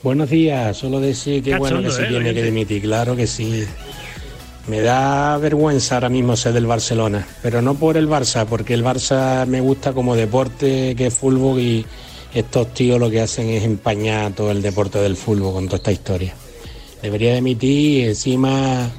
Buenos 0.03 0.29
días, 0.29 0.75
solo 0.75 0.99
decir 0.99 1.41
que 1.41 1.57
bueno 1.57 1.81
que 1.81 1.91
se 1.91 2.03
¿eh? 2.03 2.07
tiene 2.07 2.33
que 2.33 2.43
dimitir, 2.43 2.81
claro 2.81 3.15
que 3.15 3.27
sí. 3.27 3.65
Me 4.67 4.81
da 4.81 5.37
vergüenza 5.37 5.95
ahora 5.95 6.09
mismo 6.09 6.35
ser 6.35 6.51
del 6.51 6.65
Barcelona, 6.65 7.25
pero 7.41 7.61
no 7.61 7.75
por 7.75 7.95
el 7.95 8.09
Barça, 8.09 8.45
porque 8.45 8.73
el 8.73 8.83
Barça 8.83 9.45
me 9.45 9.61
gusta 9.61 9.93
como 9.93 10.17
deporte, 10.17 10.95
que 10.97 11.07
es 11.07 11.13
fútbol 11.13 11.59
y 11.59 11.85
estos 12.33 12.73
tíos 12.73 12.99
lo 12.99 13.09
que 13.09 13.21
hacen 13.21 13.49
es 13.49 13.63
empañar 13.63 14.33
todo 14.33 14.51
el 14.51 14.61
deporte 14.61 14.99
del 14.99 15.15
fútbol 15.15 15.53
con 15.53 15.65
toda 15.65 15.77
esta 15.77 15.91
historia 15.93 16.33
debería 17.01 17.35
dimitir 17.35 17.99
y 17.99 18.03
encima 18.05 18.89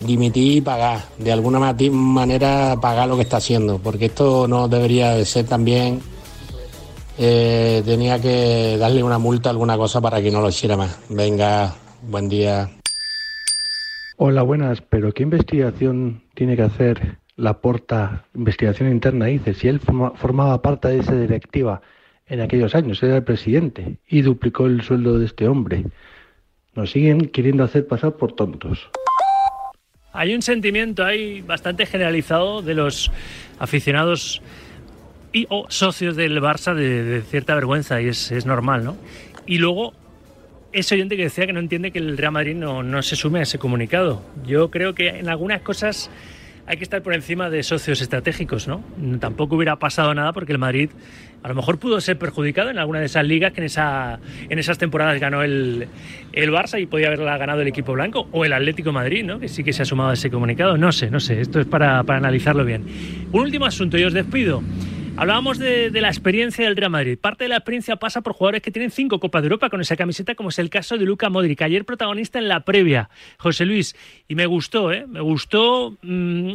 dimitir 0.00 0.58
y 0.58 0.60
pagar, 0.60 1.00
de 1.18 1.32
alguna 1.32 1.58
manera 1.58 2.76
pagar 2.80 3.08
lo 3.08 3.16
que 3.16 3.22
está 3.22 3.38
haciendo, 3.38 3.78
porque 3.78 4.06
esto 4.06 4.46
no 4.46 4.68
debería 4.68 5.12
de 5.14 5.24
ser 5.24 5.46
también, 5.46 6.00
eh, 7.18 7.82
tenía 7.84 8.20
que 8.20 8.76
darle 8.78 9.02
una 9.02 9.18
multa, 9.18 9.50
alguna 9.50 9.76
cosa 9.76 10.00
para 10.00 10.20
que 10.20 10.30
no 10.30 10.40
lo 10.40 10.48
hiciera 10.48 10.76
más. 10.76 10.98
Venga, 11.08 11.74
buen 12.02 12.28
día. 12.28 12.68
Hola, 14.16 14.42
buenas, 14.42 14.80
pero 14.82 15.12
¿qué 15.12 15.22
investigación 15.22 16.22
tiene 16.34 16.56
que 16.56 16.62
hacer 16.62 17.18
la 17.36 17.60
porta, 17.60 18.26
investigación 18.34 18.90
interna, 18.90 19.26
dice, 19.26 19.54
si 19.54 19.68
él 19.68 19.80
formaba 19.80 20.62
parte 20.62 20.88
de 20.88 20.98
esa 20.98 21.14
directiva 21.16 21.82
en 22.26 22.40
aquellos 22.40 22.74
años, 22.74 23.02
era 23.02 23.16
el 23.16 23.24
presidente 23.24 23.98
y 24.08 24.22
duplicó 24.22 24.66
el 24.66 24.82
sueldo 24.82 25.18
de 25.18 25.26
este 25.26 25.48
hombre. 25.48 25.84
Nos 26.74 26.90
siguen 26.90 27.28
queriendo 27.28 27.64
hacer 27.64 27.86
pasar 27.86 28.16
por 28.16 28.32
tontos. 28.32 28.88
Hay 30.12 30.34
un 30.34 30.42
sentimiento 30.42 31.04
ahí 31.04 31.40
bastante 31.42 31.86
generalizado 31.86 32.62
de 32.62 32.74
los 32.74 33.10
aficionados 33.58 34.42
y 35.32 35.46
o 35.50 35.66
socios 35.68 36.14
del 36.14 36.40
Barça 36.40 36.74
de, 36.74 37.22
cierta 37.22 37.54
vergüenza 37.54 38.00
y 38.00 38.08
es, 38.08 38.30
es, 38.30 38.46
normal, 38.46 38.84
¿no? 38.84 38.96
Y 39.46 39.58
luego 39.58 39.92
ese 40.72 40.94
oyente 40.94 41.16
que 41.16 41.24
decía 41.24 41.46
que 41.46 41.52
no 41.52 41.60
entiende 41.60 41.90
que 41.90 41.98
el 41.98 42.16
Real 42.16 42.32
Madrid 42.32 42.54
no, 42.54 42.82
no 42.82 43.02
se 43.02 43.16
sume 43.16 43.40
a 43.40 43.42
ese 43.42 43.58
comunicado. 43.58 44.22
Yo 44.46 44.70
creo 44.70 44.94
que 44.94 45.08
en 45.08 45.28
algunas 45.28 45.62
cosas 45.62 46.10
hay 46.66 46.76
que 46.76 46.84
estar 46.84 47.02
por 47.02 47.14
encima 47.14 47.50
de 47.50 47.62
socios 47.62 48.00
estratégicos, 48.00 48.66
¿no? 48.66 48.82
Tampoco 49.20 49.56
hubiera 49.56 49.76
pasado 49.76 50.14
nada 50.14 50.32
porque 50.32 50.52
el 50.52 50.58
Madrid 50.58 50.90
a 51.44 51.48
lo 51.48 51.54
mejor 51.54 51.78
pudo 51.78 52.00
ser 52.00 52.18
perjudicado 52.18 52.70
en 52.70 52.78
alguna 52.78 53.00
de 53.00 53.04
esas 53.04 53.26
ligas 53.26 53.52
que 53.52 53.60
en, 53.60 53.66
esa, 53.66 54.18
en 54.48 54.58
esas 54.58 54.78
temporadas 54.78 55.20
ganó 55.20 55.42
el, 55.42 55.88
el 56.32 56.50
Barça 56.50 56.80
y 56.80 56.86
podía 56.86 57.08
haberla 57.08 57.36
ganado 57.36 57.60
el 57.60 57.68
equipo 57.68 57.92
blanco 57.92 58.26
o 58.32 58.46
el 58.46 58.54
Atlético 58.54 58.92
Madrid, 58.92 59.24
¿no? 59.24 59.38
Que 59.38 59.48
sí 59.48 59.62
que 59.62 59.74
se 59.74 59.82
ha 59.82 59.84
sumado 59.84 60.08
a 60.08 60.14
ese 60.14 60.30
comunicado. 60.30 60.78
No 60.78 60.90
sé, 60.90 61.10
no 61.10 61.20
sé, 61.20 61.42
esto 61.42 61.60
es 61.60 61.66
para, 61.66 62.02
para 62.04 62.18
analizarlo 62.18 62.64
bien. 62.64 62.86
Un 63.30 63.42
último 63.42 63.66
asunto 63.66 63.98
y 63.98 64.04
os 64.04 64.14
despido. 64.14 64.62
Hablábamos 65.16 65.58
de, 65.58 65.90
la 65.92 66.08
experiencia 66.08 66.64
del 66.64 66.76
Real 66.76 66.90
Madrid. 66.90 67.18
Parte 67.20 67.44
de 67.44 67.48
la 67.48 67.56
experiencia 67.56 67.96
pasa 67.96 68.22
por 68.22 68.32
jugadores 68.32 68.62
que 68.62 68.70
tienen 68.70 68.90
cinco 68.90 69.20
Copas 69.20 69.42
de 69.42 69.48
Europa 69.48 69.68
con 69.68 69.82
esa 69.82 69.96
camiseta, 69.96 70.34
como 70.34 70.48
es 70.48 70.58
el 70.58 70.70
caso 70.70 70.96
de 70.96 71.04
Luca 71.04 71.28
Modric, 71.28 71.60
ayer 71.60 71.84
protagonista 71.84 72.38
en 72.38 72.48
la 72.48 72.64
previa, 72.64 73.10
José 73.38 73.66
Luis. 73.66 73.94
Y 74.28 74.34
me 74.34 74.46
gustó, 74.46 74.92
¿eh? 74.92 75.04
Me 75.06 75.20
gustó. 75.20 75.98
Mm, 76.00 76.52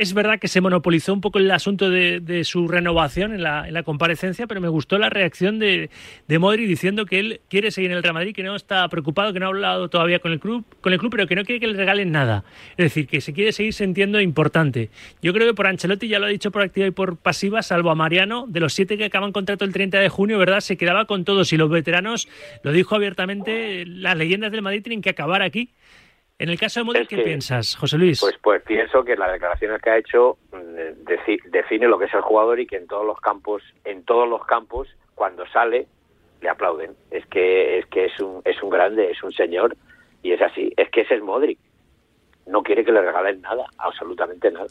es 0.00 0.14
verdad 0.14 0.38
que 0.38 0.48
se 0.48 0.62
monopolizó 0.62 1.12
un 1.12 1.20
poco 1.20 1.38
el 1.38 1.50
asunto 1.50 1.90
de, 1.90 2.42
su 2.44 2.66
renovación 2.68 3.34
en 3.34 3.42
la, 3.42 3.82
comparecencia, 3.84 4.46
pero 4.46 4.58
me 4.58 4.68
gustó 4.68 4.96
la 4.96 5.10
reacción 5.10 5.58
de, 5.58 5.90
de 6.26 6.38
Modri 6.38 6.64
diciendo 6.64 7.04
que 7.04 7.18
él 7.20 7.40
quiere 7.50 7.70
seguir 7.70 7.90
en 7.90 7.98
el 7.98 8.02
Real 8.02 8.14
Madrid, 8.14 8.34
que 8.34 8.42
no 8.42 8.56
está 8.56 8.88
preocupado, 8.88 9.34
que 9.34 9.40
no 9.40 9.46
ha 9.46 9.48
hablado 9.50 9.90
todavía 9.90 10.18
con 10.18 10.32
el 10.32 10.40
club, 10.40 10.64
con 10.80 10.94
el 10.94 10.98
club, 10.98 11.10
pero 11.10 11.26
que 11.26 11.36
no 11.36 11.44
quiere 11.44 11.60
que 11.60 11.66
le 11.66 11.74
regalen 11.74 12.12
nada. 12.12 12.44
Es 12.78 12.86
decir, 12.86 13.06
que 13.08 13.20
se 13.20 13.34
quiere 13.34 13.52
seguir 13.52 13.74
sintiendo 13.74 14.22
importante. 14.22 14.88
Yo 15.20 15.34
creo 15.34 15.46
que 15.46 15.54
por 15.54 15.66
Ancelotti 15.66 16.08
ya 16.08 16.18
lo 16.18 16.24
ha 16.24 16.30
dicho 16.30 16.50
por 16.50 16.62
activa 16.62 16.86
y 16.86 16.92
por 16.92 17.18
pasiva, 17.18 17.62
salvo 17.62 17.90
a 17.90 17.94
Mariano, 17.94 18.46
de 18.48 18.60
los 18.60 18.72
siete 18.72 18.96
que 18.96 19.04
acaban 19.04 19.32
contrato 19.32 19.66
el 19.66 19.72
30 19.74 20.00
de 20.00 20.08
junio, 20.08 20.38
¿verdad? 20.38 20.60
Se 20.60 20.78
quedaba 20.78 21.04
con 21.04 21.26
todos 21.26 21.52
y 21.52 21.58
los 21.58 21.68
veteranos, 21.68 22.26
lo 22.62 22.72
dijo 22.72 22.94
abiertamente, 22.94 23.84
las 23.84 24.16
leyendas 24.16 24.50
del 24.50 24.62
Madrid 24.62 24.82
tienen 24.82 25.02
que 25.02 25.10
acabar 25.10 25.42
aquí 25.42 25.74
en 26.40 26.48
el 26.48 26.58
caso 26.58 26.80
de 26.80 26.84
Modric, 26.84 27.06
¿qué 27.06 27.18
piensas, 27.18 27.76
José 27.76 27.98
Luis? 27.98 28.18
Pues, 28.18 28.38
pues 28.42 28.62
pienso 28.62 29.04
que 29.04 29.14
las 29.14 29.30
declaraciones 29.30 29.82
que 29.82 29.90
ha 29.90 29.98
hecho 29.98 30.38
mm, 30.52 31.50
define 31.50 31.86
lo 31.86 31.98
que 31.98 32.06
es 32.06 32.14
el 32.14 32.22
jugador 32.22 32.58
y 32.58 32.66
que 32.66 32.76
en 32.76 32.86
todos 32.86 33.04
los 33.04 33.20
campos, 33.20 33.62
en 33.84 34.02
todos 34.04 34.26
los 34.26 34.46
campos, 34.46 34.88
cuando 35.14 35.46
sale, 35.48 35.86
le 36.40 36.48
aplauden. 36.48 36.92
Es 37.10 37.26
que 37.26 37.78
es 37.78 37.86
que 37.88 38.06
es 38.06 38.18
un 38.20 38.40
es 38.46 38.62
un 38.62 38.70
grande, 38.70 39.10
es 39.10 39.22
un 39.22 39.32
señor 39.32 39.76
y 40.22 40.32
es 40.32 40.40
así. 40.40 40.72
Es 40.78 40.88
que 40.88 41.02
ese 41.02 41.16
es 41.16 41.22
Modric. 41.22 41.58
No 42.46 42.62
quiere 42.62 42.86
que 42.86 42.92
le 42.92 43.02
regalen 43.02 43.42
nada, 43.42 43.66
absolutamente 43.76 44.50
nada. 44.50 44.68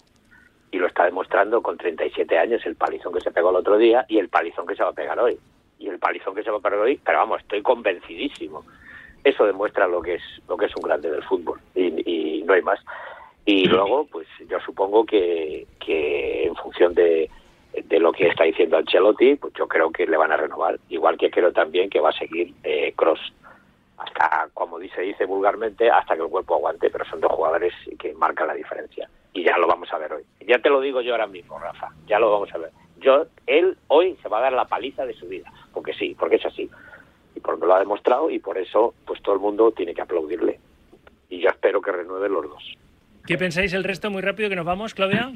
Y 0.71 0.79
lo 0.79 0.87
está 0.87 1.05
demostrando 1.05 1.61
con 1.61 1.77
37 1.77 2.35
años, 2.35 2.65
el 2.65 2.77
palizón 2.77 3.13
que 3.13 3.21
se 3.21 3.29
pegó 3.29 3.51
el 3.51 3.57
otro 3.57 3.77
día 3.77 4.05
y 4.09 4.17
el 4.17 4.29
palizón 4.29 4.65
que 4.65 4.75
se 4.75 4.81
va 4.81 4.89
a 4.89 4.93
pegar 4.93 5.19
hoy. 5.19 5.37
Y 5.77 5.87
el 5.87 5.99
palizón 5.99 6.33
que 6.33 6.41
se 6.41 6.49
va 6.49 6.57
a 6.57 6.61
pegar 6.61 6.79
hoy, 6.79 6.99
pero 7.05 7.19
vamos, 7.19 7.41
estoy 7.41 7.61
convencidísimo 7.61 8.65
eso 9.23 9.45
demuestra 9.45 9.87
lo 9.87 10.01
que 10.01 10.15
es 10.15 10.23
lo 10.47 10.57
que 10.57 10.65
es 10.65 10.75
un 10.75 10.83
grande 10.83 11.09
del 11.09 11.23
fútbol 11.23 11.59
y, 11.75 12.43
no 12.45 12.53
hay 12.53 12.61
más. 12.61 12.79
Y 13.45 13.65
luego 13.65 14.05
pues 14.05 14.27
yo 14.47 14.59
supongo 14.59 15.05
que, 15.05 15.67
que 15.79 16.45
en 16.45 16.55
función 16.55 16.93
de, 16.93 17.29
de 17.73 17.99
lo 17.99 18.11
que 18.11 18.27
está 18.27 18.43
diciendo 18.43 18.77
Ancelotti 18.77 19.35
pues 19.35 19.53
yo 19.53 19.67
creo 19.67 19.91
que 19.91 20.07
le 20.07 20.17
van 20.17 20.31
a 20.31 20.37
renovar. 20.37 20.79
Igual 20.89 21.17
que 21.17 21.29
creo 21.29 21.51
también 21.51 21.89
que 21.89 21.99
va 21.99 22.09
a 22.09 22.17
seguir 22.17 22.53
eh, 22.63 22.93
Cross 22.95 23.19
hasta 23.97 24.47
como 24.53 24.79
dice 24.79 25.01
dice 25.01 25.25
vulgarmente 25.25 25.89
hasta 25.89 26.15
que 26.15 26.21
el 26.21 26.29
cuerpo 26.29 26.55
aguante 26.55 26.89
pero 26.89 27.03
son 27.05 27.19
dos 27.19 27.31
jugadores 27.33 27.73
que 27.97 28.13
marcan 28.13 28.47
la 28.47 28.53
diferencia. 28.53 29.09
Y 29.33 29.43
ya 29.43 29.57
lo 29.57 29.67
vamos 29.67 29.91
a 29.93 29.97
ver 29.97 30.13
hoy. 30.13 30.23
Ya 30.47 30.59
te 30.59 30.69
lo 30.69 30.81
digo 30.81 31.01
yo 31.01 31.13
ahora 31.13 31.27
mismo 31.27 31.59
Rafa. 31.59 31.89
Ya 32.07 32.19
lo 32.19 32.31
vamos 32.31 32.53
a 32.53 32.57
ver. 32.57 32.71
Yo 32.99 33.25
él 33.45 33.77
hoy 33.87 34.17
se 34.21 34.29
va 34.29 34.39
a 34.39 34.41
dar 34.41 34.53
la 34.53 34.65
paliza 34.65 35.05
de 35.05 35.13
su 35.13 35.27
vida. 35.27 35.51
Porque 35.73 35.93
sí 35.93 36.15
porque 36.17 36.37
es 36.37 36.45
así 36.45 36.69
porque 37.43 37.65
lo 37.65 37.75
ha 37.75 37.79
demostrado 37.79 38.29
y 38.29 38.39
por 38.39 38.57
eso 38.57 38.93
pues 39.05 39.21
todo 39.21 39.35
el 39.35 39.41
mundo 39.41 39.71
tiene 39.71 39.93
que 39.93 40.01
aplaudirle. 40.01 40.59
Y 41.29 41.39
yo 41.39 41.49
espero 41.49 41.81
que 41.81 41.91
renueve 41.91 42.29
los 42.29 42.49
dos. 42.49 42.77
¿Qué 43.25 43.37
pensáis 43.37 43.73
el 43.73 43.83
resto 43.83 44.09
muy 44.09 44.21
rápido 44.21 44.49
que 44.49 44.55
nos 44.55 44.65
vamos, 44.65 44.93
Claudia? 44.93 45.31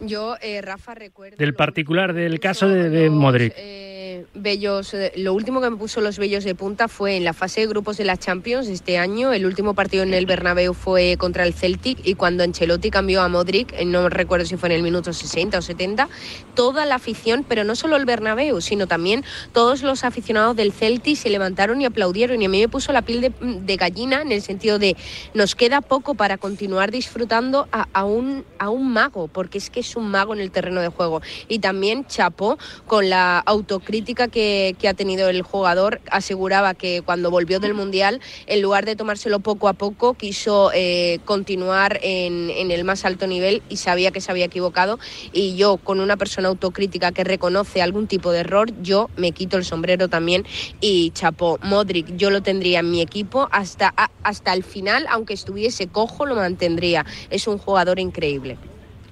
Yo, 0.00 0.36
eh, 0.40 0.60
Rafa, 0.62 0.94
recuerdo... 0.94 1.36
Del 1.36 1.54
particular, 1.54 2.14
del 2.14 2.40
caso 2.40 2.68
de, 2.68 2.88
de 2.88 3.10
Modric. 3.10 3.52
Eh, 3.56 3.88
bellos, 4.34 4.94
eh, 4.94 5.12
lo 5.16 5.34
último 5.34 5.60
que 5.60 5.70
me 5.70 5.76
puso 5.76 6.00
los 6.00 6.18
bellos 6.18 6.44
de 6.44 6.54
punta 6.54 6.88
fue 6.88 7.16
en 7.16 7.24
la 7.24 7.32
fase 7.32 7.60
de 7.60 7.66
grupos 7.66 7.96
de 7.96 8.04
la 8.04 8.16
Champions 8.16 8.68
este 8.68 8.98
año. 8.98 9.32
El 9.32 9.46
último 9.46 9.74
partido 9.74 10.02
en 10.02 10.14
el 10.14 10.26
Bernabéu 10.26 10.74
fue 10.74 11.16
contra 11.18 11.44
el 11.44 11.54
Celtic 11.54 11.98
y 12.04 12.14
cuando 12.14 12.44
Ancelotti 12.44 12.90
cambió 12.90 13.22
a 13.22 13.28
Modric, 13.28 13.72
eh, 13.72 13.84
no 13.84 14.08
recuerdo 14.08 14.46
si 14.46 14.56
fue 14.56 14.68
en 14.70 14.76
el 14.76 14.82
minuto 14.82 15.12
60 15.12 15.58
o 15.58 15.62
70, 15.62 16.08
toda 16.54 16.86
la 16.86 16.96
afición, 16.96 17.44
pero 17.46 17.64
no 17.64 17.76
solo 17.76 17.96
el 17.96 18.04
Bernabéu, 18.04 18.60
sino 18.60 18.86
también 18.86 19.24
todos 19.52 19.82
los 19.82 20.04
aficionados 20.04 20.56
del 20.56 20.72
Celtic 20.72 21.16
se 21.16 21.30
levantaron 21.30 21.80
y 21.80 21.84
aplaudieron 21.84 22.40
y 22.42 22.46
a 22.46 22.48
mí 22.48 22.60
me 22.60 22.68
puso 22.68 22.92
la 22.92 23.02
piel 23.02 23.32
de, 23.40 23.76
gallina 23.76 24.22
en 24.22 24.32
el 24.32 24.42
sentido 24.42 24.78
de 24.78 24.96
nos 25.34 25.54
queda 25.54 25.80
poco 25.80 26.14
para 26.14 26.36
continuar 26.36 26.90
disfrutando 26.90 27.68
a, 27.70 28.04
un, 28.04 28.44
a 28.58 28.70
un 28.70 28.92
mago, 28.92 29.28
porque 29.28 29.58
es 29.58 29.70
que 29.70 29.82
es 29.88 29.96
un 29.96 30.10
mago 30.10 30.34
en 30.34 30.40
el 30.40 30.50
terreno 30.50 30.80
de 30.80 30.88
juego. 30.88 31.22
Y 31.48 31.60
también 31.60 32.06
chapó 32.06 32.58
con 32.86 33.08
la 33.08 33.38
autocrítica 33.38 34.28
que, 34.28 34.76
ha 34.88 34.94
tenido 34.94 35.28
el 35.28 35.42
jugador 35.42 36.00
aseguraba 36.10 36.72
que 36.72 37.02
cuando 37.02 37.30
volvió 37.30 37.60
del 37.60 37.74
Mundial, 37.74 38.20
en 38.46 38.62
lugar 38.62 38.86
de 38.86 38.96
tomárselo 38.96 39.40
poco 39.40 39.68
a 39.68 39.74
poco, 39.74 40.14
quiso 40.14 40.70
eh, 40.74 41.20
continuar 41.26 41.98
en, 42.02 42.70
el 42.70 42.84
más 42.84 43.04
alto 43.04 43.26
nivel 43.26 43.62
y 43.68 43.76
sabía 43.76 44.10
que 44.10 44.20
se 44.20 44.30
había 44.30 44.46
equivocado. 44.46 44.98
Y 45.32 45.56
yo, 45.56 45.76
con 45.76 46.00
una 46.00 46.16
persona 46.16 46.48
autocrítica 46.48 47.12
que 47.12 47.24
reconoce 47.24 47.82
algún 47.82 48.06
tipo 48.06 48.32
de 48.32 48.40
error, 48.40 48.70
yo 48.82 49.10
me 49.16 49.32
quito 49.32 49.56
el 49.56 49.64
sombrero 49.64 50.08
también 50.08 50.46
y 50.80 51.10
chapó. 51.10 51.58
Modric, 51.62 52.16
yo 52.16 52.30
lo 52.30 52.42
tendría 52.42 52.80
en 52.80 52.90
mi 52.90 53.00
equipo 53.00 53.48
hasta, 53.50 53.94
hasta 54.22 54.52
el 54.52 54.64
final, 54.64 55.06
aunque 55.10 55.34
estuviese 55.34 55.88
cojo, 55.88 56.26
lo 56.26 56.34
mantendría. 56.34 57.04
Es 57.30 57.46
un 57.46 57.58
jugador 57.58 57.98
increíble. 57.98 58.58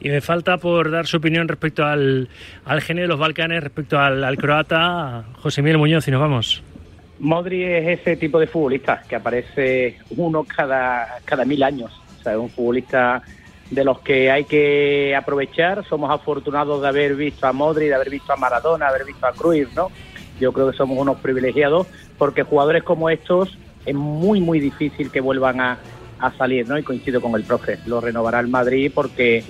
Y 0.07 0.09
me 0.09 0.21
falta 0.21 0.57
por 0.57 0.93
dar 0.93 1.05
su 1.09 1.17
opinión 1.17 1.49
respecto 1.49 1.85
al, 1.85 2.29
al 2.65 2.81
genio 2.81 3.03
de 3.03 3.09
los 3.09 3.19
Balcanes, 3.19 3.61
respecto 3.61 3.99
al, 3.99 4.37
croata, 4.37 5.25
José 5.41 5.63
Miguel 5.63 5.79
Muñoz, 5.79 6.07
y 6.07 6.13
nos 6.13 6.21
vamos. 6.21 6.63
Modri 7.19 7.65
es 7.65 7.99
ese 7.99 8.15
tipo 8.15 8.39
de 8.39 8.47
futbolista 8.47 9.03
que 9.09 9.17
aparece 9.17 9.99
uno 10.11 10.45
cada, 10.45 11.19
cada 11.25 11.45
mil 11.45 11.61
años. 11.61 11.91
O 12.21 12.23
sea, 12.23 12.35
es 12.35 12.39
un 12.39 12.51
futbolista 12.51 13.21
de 13.69 13.85
los 13.85 13.99
que 13.99 14.31
hay 14.31 14.45
que 14.45 15.13
aprovechar. 15.17 15.85
Somos 15.89 16.09
afortunados 16.09 16.83
de 16.83 16.87
haber 16.87 17.17
visto 17.17 17.45
a 17.49 17.53
Modri, 17.53 17.87
de 17.87 17.97
haber 17.97 18.11
visto 18.11 18.33
a 18.33 18.37
Maradona, 18.37 18.85
de 18.85 18.95
haber 18.95 19.07
visto 19.07 19.27
a 19.27 19.33
Cruyff, 19.33 19.75
¿no? 19.75 19.91
Yo 20.39 20.53
creo 20.53 20.71
que 20.71 20.77
somos 20.77 20.97
unos 20.97 21.19
privilegiados 21.19 21.89
porque 22.17 22.45
jugadores 22.45 22.85
como 22.85 23.11
estos 23.11 23.59
es 23.85 23.95
muy, 23.97 24.41
muy 24.41 24.61
difícil 24.61 25.11
que 25.11 25.21
vuelvan 25.21 25.61
a, 25.61 25.79
a 26.21 26.31
salir, 26.37 26.69
¿no? 26.69 26.79
Y 26.79 26.85
coincido 26.85 27.21
con 27.21 27.35
el 27.35 27.43
profe, 27.43 27.81
lo 27.87 28.01
renovará 28.01 28.39
el 28.39 28.47
Madrid 28.47 28.93
porque 28.95 29.43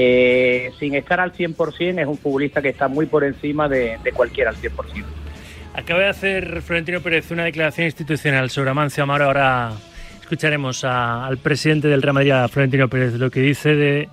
eh, 0.00 0.70
sin 0.78 0.94
estar 0.94 1.18
al 1.18 1.32
100%, 1.32 2.00
es 2.00 2.06
un 2.06 2.16
futbolista 2.16 2.62
que 2.62 2.68
está 2.68 2.86
muy 2.86 3.06
por 3.06 3.24
encima 3.24 3.68
de, 3.68 3.98
cualquiera 4.14 4.50
al 4.50 4.56
100%. 4.56 5.04
Acaba 5.74 5.98
de 5.98 6.06
hacer 6.06 6.62
Florentino 6.62 7.00
Pérez 7.00 7.32
una 7.32 7.42
declaración 7.42 7.86
institucional 7.86 8.48
sobre 8.48 8.70
Amancio 8.70 9.02
Amaro. 9.02 9.24
Ahora 9.24 9.72
escucharemos 10.20 10.84
al 10.84 11.38
presidente 11.38 11.88
del 11.88 12.00
Real 12.00 12.14
Madrid, 12.14 12.30
a 12.30 12.46
Florentino 12.46 12.86
Pérez, 12.88 13.14
lo 13.14 13.28
que 13.28 13.40
dice 13.40 13.74
de, 13.74 14.08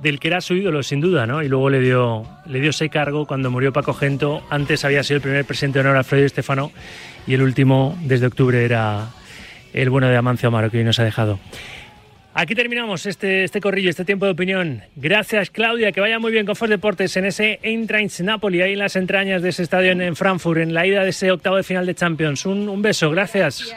del 0.00 0.18
que 0.18 0.26
era 0.26 0.40
su 0.40 0.54
ídolo, 0.54 0.82
sin 0.82 1.00
duda, 1.00 1.28
¿no? 1.28 1.44
Y 1.44 1.48
luego 1.48 1.70
le 1.70 1.78
dio, 1.78 2.26
le 2.46 2.58
dio 2.58 2.70
ese 2.70 2.88
cargo 2.88 3.24
cuando 3.24 3.52
murió 3.52 3.72
Paco 3.72 3.94
Gento. 3.94 4.42
Antes 4.50 4.84
había 4.84 5.04
sido 5.04 5.18
el 5.18 5.22
primer 5.22 5.44
presidente 5.44 5.78
de 5.78 5.84
honor 5.84 5.96
Alfredo 5.96 6.26
Estefano 6.26 6.72
y 7.24 7.34
el 7.34 7.42
último, 7.42 7.96
desde 8.02 8.26
octubre, 8.26 8.64
era 8.64 9.10
el 9.72 9.90
bueno 9.90 10.08
de 10.08 10.16
Amancio 10.16 10.48
Amaro, 10.48 10.72
que 10.72 10.78
hoy 10.78 10.84
nos 10.84 10.98
ha 10.98 11.04
dejado. 11.04 11.38
Aquí 12.40 12.54
terminamos 12.54 13.04
este, 13.04 13.44
este 13.44 13.60
corrillo, 13.60 13.90
este 13.90 14.06
tiempo 14.06 14.24
de 14.24 14.32
opinión. 14.32 14.82
Gracias, 14.96 15.50
Claudia. 15.50 15.92
Que 15.92 16.00
vaya 16.00 16.18
muy 16.18 16.32
bien 16.32 16.46
con 16.46 16.56
Fox 16.56 16.70
Deportes 16.70 17.14
en 17.18 17.26
ese 17.26 17.60
Eintracht 17.62 18.20
Napoli, 18.20 18.62
ahí 18.62 18.72
en 18.72 18.78
las 18.78 18.96
entrañas 18.96 19.42
de 19.42 19.50
ese 19.50 19.62
estadio 19.62 19.92
en, 19.92 20.16
Frankfurt, 20.16 20.58
en 20.62 20.72
la 20.72 20.86
ida 20.86 21.04
de 21.04 21.10
ese 21.10 21.30
octavo 21.30 21.56
de 21.56 21.64
final 21.64 21.84
de 21.84 21.94
Champions. 21.94 22.46
Un, 22.46 22.70
un 22.70 22.80
beso, 22.80 23.10
gracias. 23.10 23.70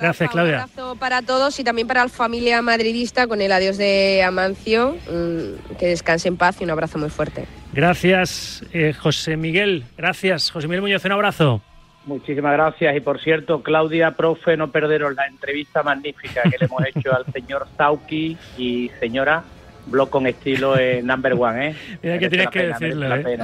Gracias, 0.00 0.30
Claudia. 0.32 0.54
Un 0.54 0.60
abrazo 0.62 0.96
para 0.96 1.22
todos 1.22 1.60
y 1.60 1.62
también 1.62 1.86
para 1.86 2.02
la 2.02 2.08
familia 2.08 2.60
madridista 2.60 3.28
con 3.28 3.40
el 3.40 3.52
adiós 3.52 3.78
de 3.78 4.24
Amancio. 4.26 4.96
Mm, 5.08 5.76
que 5.78 5.86
descanse 5.86 6.26
en 6.26 6.36
paz 6.36 6.56
y 6.60 6.64
un 6.64 6.70
abrazo 6.70 6.98
muy 6.98 7.08
fuerte. 7.08 7.46
Gracias, 7.72 8.64
eh, 8.72 8.94
José 8.98 9.36
Miguel. 9.36 9.84
Gracias, 9.96 10.50
José 10.50 10.66
Miguel 10.66 10.82
Muñoz. 10.82 11.04
Un 11.04 11.12
abrazo. 11.12 11.62
Muchísimas 12.04 12.52
gracias. 12.52 12.96
Y 12.96 13.00
por 13.00 13.20
cierto, 13.20 13.62
Claudia, 13.62 14.12
profe, 14.12 14.56
no 14.56 14.70
perderos 14.70 15.14
la 15.14 15.26
entrevista 15.26 15.82
magnífica 15.82 16.42
que 16.42 16.56
le 16.58 16.66
hemos 16.66 16.84
hecho 16.84 17.14
al 17.14 17.24
señor 17.32 17.66
Sauki 17.76 18.36
y 18.58 18.90
señora 18.98 19.44
blog 19.86 20.10
con 20.10 20.26
estilo 20.26 20.76
es 20.76 21.02
number 21.04 21.32
one, 21.34 21.68
¿eh? 21.68 21.74
Mira 22.02 22.18
que 22.18 22.28
tenías 22.30 22.50
que 22.50 22.62
decirlo, 22.66 23.14
¿eh? 23.16 23.38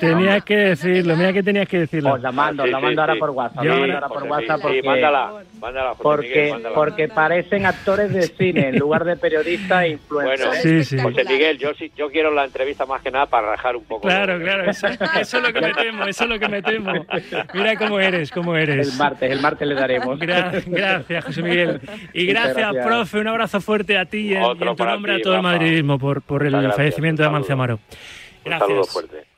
Tenías 0.00 0.44
que 0.44 0.56
decirlo, 0.56 1.16
mira 1.16 1.32
que 1.32 1.42
tenías 1.42 1.68
que 1.68 1.78
decirlo. 1.80 2.12
Os 2.14 2.20
la 2.20 2.32
mando, 2.32 2.64
Sí, 2.64 2.70
la 2.70 2.78
sí, 2.78 2.84
mando 2.84 3.00
ahora 3.02 3.12
sí. 3.14 3.18
por 3.20 3.30
WhatsApp. 3.30 3.62
Sí, 3.62 3.68
la 3.68 3.74
mando 3.76 3.94
ahora 3.94 4.08
por 4.08 4.22
WhatsApp 4.24 4.60
porque, 4.62 4.80
sí, 4.80 4.86
mándala, 4.86 5.32
porque, 5.98 6.28
Miguel, 6.28 6.52
mándala. 6.52 6.74
porque 6.74 7.08
parecen 7.08 7.66
actores 7.66 8.12
de 8.12 8.22
cine 8.22 8.68
en 8.68 8.78
lugar 8.78 9.04
de 9.04 9.16
periodistas 9.16 9.84
e 9.84 9.88
influencers. 9.90 10.48
Bueno, 10.48 10.60
Sí, 10.62 10.84
sí. 10.84 10.98
José 10.98 11.24
Miguel, 11.24 11.58
yo 11.58 11.74
sí, 11.74 11.90
yo 11.96 12.08
quiero 12.10 12.30
la 12.32 12.44
entrevista 12.44 12.86
más 12.86 13.02
que 13.02 13.10
nada 13.10 13.26
para 13.26 13.48
rajar 13.50 13.76
un 13.76 13.84
poco. 13.84 14.06
Claro, 14.08 14.38
claro, 14.38 14.70
eso, 14.70 14.86
eso 14.86 15.36
es 15.38 15.42
lo 15.42 15.52
que 15.52 15.60
me 15.60 15.72
temo, 15.74 16.04
eso 16.06 16.24
es 16.24 16.30
lo 16.30 16.38
que 16.38 16.48
me 16.48 16.62
temo. 16.62 16.92
Mira 17.54 17.76
cómo 17.76 18.00
eres, 18.00 18.30
cómo 18.30 18.56
eres. 18.56 18.88
El 18.92 18.98
martes, 18.98 19.30
el 19.30 19.40
martes 19.40 19.68
le 19.68 19.74
daremos. 19.74 20.18
Gra- 20.18 20.62
gracias, 20.66 21.24
José 21.24 21.42
Miguel. 21.42 21.80
Y 22.12 22.26
gracias, 22.26 22.56
gracias. 22.56 22.86
profe. 22.86 23.18
Un 23.20 23.28
abrazo 23.28 23.60
fuerte 23.60 23.98
a 23.98 24.04
ti 24.04 24.18
y 24.18 24.34
en, 24.34 24.34
y 24.34 24.36
en 24.36 24.42
Otro 24.42 24.74
tu 24.76 24.84
nombre 24.84 25.14
ti, 25.16 25.20
a 25.20 25.24
todo 25.24 25.34
el 25.36 25.42
Rafa. 25.42 25.48
Por, 25.98 26.22
por 26.22 26.42
el 26.44 26.52
gracias, 26.52 26.76
fallecimiento 26.76 27.22
de 27.22 27.28
Amancio. 27.28 27.54
Amaro. 27.54 27.78
Un 28.44 28.52
saludo 28.52 28.68
Gracias. 28.68 28.92
fuerte. 28.92 29.29